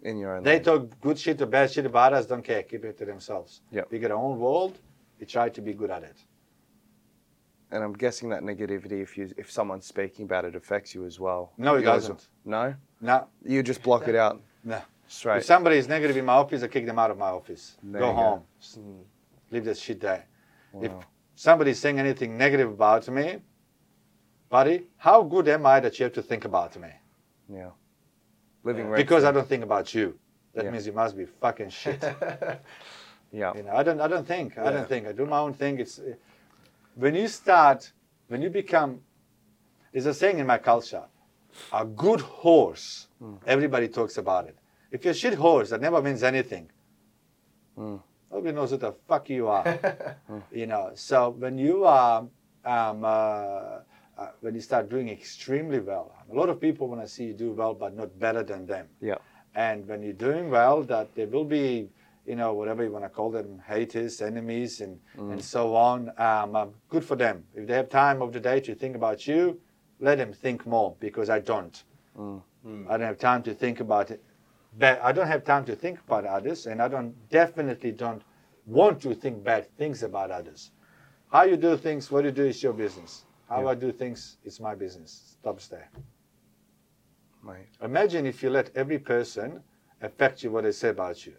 [0.02, 0.42] In your own.
[0.42, 0.62] They lane.
[0.62, 2.62] talk good shit or bad shit about us, don't care.
[2.62, 3.62] Keep it to themselves.
[3.72, 3.88] Yep.
[3.90, 4.78] We get our own world.
[5.18, 6.16] We try to be good at it.
[7.70, 11.18] And I'm guessing that negativity, if you if someone's speaking about it, affects you as
[11.20, 11.52] well.
[11.58, 12.28] No, it You doesn't.
[12.44, 14.80] No, No, you just block it out no.
[15.08, 15.38] straight.
[15.38, 17.76] If somebody is negative in my office, I kick them out of my office.
[17.82, 18.20] There go you go.
[18.22, 18.42] home.
[18.74, 19.00] Hmm.
[19.50, 20.26] Leave that shit there.
[20.80, 21.00] If Wow.
[21.34, 23.40] somebody's saying anything negative about me,
[24.48, 26.88] buddy, how good am I that you have to think about me?
[27.48, 27.70] yeah,
[28.64, 30.18] living rent Because I don't think about you.
[30.54, 30.70] That Yeah.
[30.70, 32.02] means you must be fucking shit.
[33.32, 34.00] Yeah, You know, I don't.
[34.00, 34.56] I don't think.
[34.56, 35.06] I don't think.
[35.08, 35.80] I do my own thing.
[35.80, 36.00] It's
[36.96, 37.92] when you start,
[38.28, 39.00] when you become.
[39.92, 41.04] There's a saying in my culture:
[41.72, 43.08] a good horse.
[43.46, 44.56] Everybody talks about it.
[44.90, 46.70] If you're a shit horse, that never means anything.
[47.78, 48.02] Mm.
[48.30, 49.64] Nobody knows what the fuck you are.
[50.52, 50.90] you know.
[50.94, 52.26] So when you are,
[52.64, 53.80] um, uh, uh,
[54.40, 57.52] when you start doing extremely well, a lot of people want to see you do
[57.52, 58.86] well, but not better than them.
[59.00, 59.16] yeah,
[59.54, 61.88] And when you're doing well, that there will be,
[62.26, 66.10] you know, whatever you want to call them, haters, enemies, and, and so on.
[66.18, 67.44] Um, um, good for them.
[67.54, 69.60] If they have time of the day to think about you,
[70.00, 71.82] let them think more because I don't.
[72.18, 72.42] Mm.
[72.88, 74.22] I don't have time to think about it.
[74.78, 78.22] But I don't have time to think about others, and I don't definitely don't
[78.66, 80.72] want to think bad things about others.
[81.32, 83.24] How you do things, what you do is your business.
[83.48, 83.68] How Yeah.
[83.68, 85.36] I do things, it's my business.
[85.40, 85.88] Stops there.
[87.42, 87.68] mate.
[87.80, 89.62] Imagine if you let every person
[90.02, 91.34] affect you what they say about you.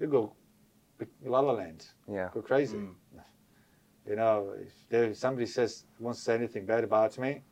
[0.00, 0.32] You go
[1.24, 2.78] la la land, Yeah, go crazy.
[2.78, 2.94] Mm.
[4.08, 7.42] You know, if there, somebody says wants to say anything bad about me,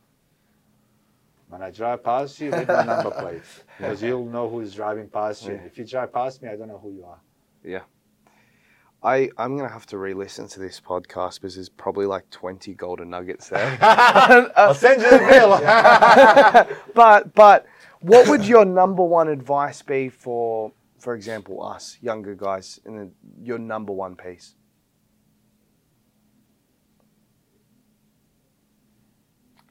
[1.48, 3.42] when I drive past you, read my number plate
[3.78, 5.52] because you'll know who is driving past you.
[5.52, 5.64] Yeah.
[5.66, 7.20] If you drive past me, I don't know who you are.
[7.64, 7.82] Yeah.
[9.02, 13.10] I I'm gonna have to re-listen to this podcast because there's probably like 20 golden
[13.10, 13.78] nuggets there.
[14.56, 16.76] I'll send you the bill.
[16.94, 17.66] but but
[18.00, 23.10] what would your number one advice be for, for example, us younger guys in the,
[23.42, 24.54] your number one piece?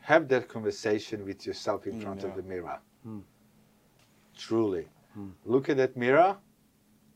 [0.02, 2.80] have that conversation with yourself in Mm, front of the mirror.
[3.04, 3.20] Hmm.
[4.38, 4.88] Truly.
[5.14, 5.32] Hmm.
[5.44, 6.38] Look at that mirror,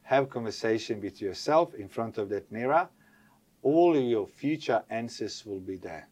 [0.01, 2.89] have conversation with yourself in front of that mirror.
[3.63, 6.09] All of your future answers will be there.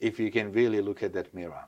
[0.00, 1.64] If you can really look at that mirror.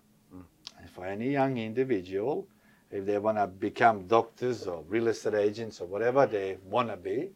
[0.79, 2.47] And for any young individual,
[2.91, 6.97] if they want to become doctors or real estate agents or whatever they want to
[6.97, 7.31] be,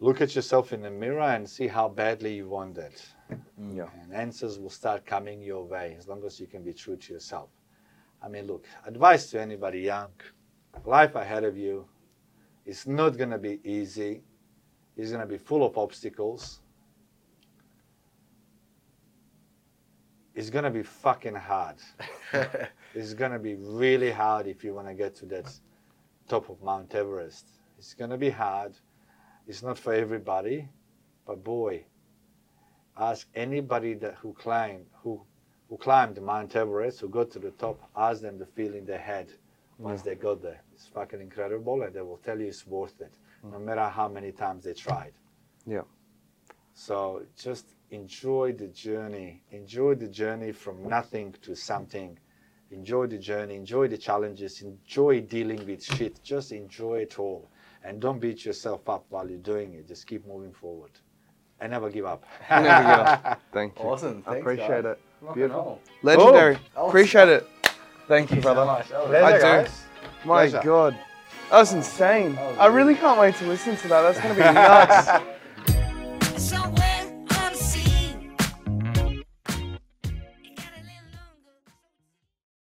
[0.00, 3.02] look at yourself in the mirror and see how badly you want that
[3.60, 3.88] mm, Yeah.
[4.02, 7.12] and answers will start coming your way as long as you can be true to
[7.12, 7.48] yourself.
[8.22, 10.10] I mean, look, advice to anybody young
[10.84, 11.86] life ahead of you
[12.64, 14.22] is not going to be easy,
[14.96, 16.60] it's going to be full of obstacles.
[20.34, 21.76] It's going to be fucking hard.
[22.94, 25.52] it's going to be really hard if you want to get to that
[26.28, 27.46] top of Mount Everest.
[27.78, 28.74] It's going to be hard.
[29.46, 30.68] It's not for everybody,
[31.26, 31.84] but boy,
[32.96, 35.20] ask anybody that who climbed who
[35.68, 39.28] who climbed Mount Everest, who got to the top, ask them the feeling they had
[39.78, 40.62] once they got there.
[40.72, 43.64] It's fucking incredible, and they will tell you it's worth it, no mm.
[43.64, 45.12] matter how many times they tried.
[45.66, 45.82] Yeah.
[46.74, 49.42] So just enjoy the journey.
[49.50, 52.18] Enjoy the journey from nothing to something.
[52.70, 53.54] Enjoy the journey.
[53.56, 54.62] Enjoy the challenges.
[54.62, 56.22] Enjoy dealing with shit.
[56.22, 57.48] Just enjoy it all,
[57.84, 59.86] and don't beat yourself up while you're doing it.
[59.86, 60.90] Just keep moving forward,
[61.60, 62.24] and never give up.
[62.50, 63.40] Never give up.
[63.52, 63.84] Thank you.
[63.84, 64.24] Awesome.
[64.26, 64.96] I appreciate guys.
[65.22, 65.34] it.
[65.34, 65.80] Beautiful.
[66.02, 66.58] Legendary.
[66.76, 66.88] Oh.
[66.88, 67.46] Appreciate it.
[68.08, 68.64] Thank you, so brother.
[68.66, 68.88] much.
[68.88, 69.42] That was- Pleasure, I do.
[69.64, 69.84] guys.
[70.24, 70.60] My Pleasure.
[70.64, 70.98] God.
[71.50, 72.34] That was insane.
[72.34, 74.02] That was I really can't wait to listen to that.
[74.02, 75.24] That's going to be nuts.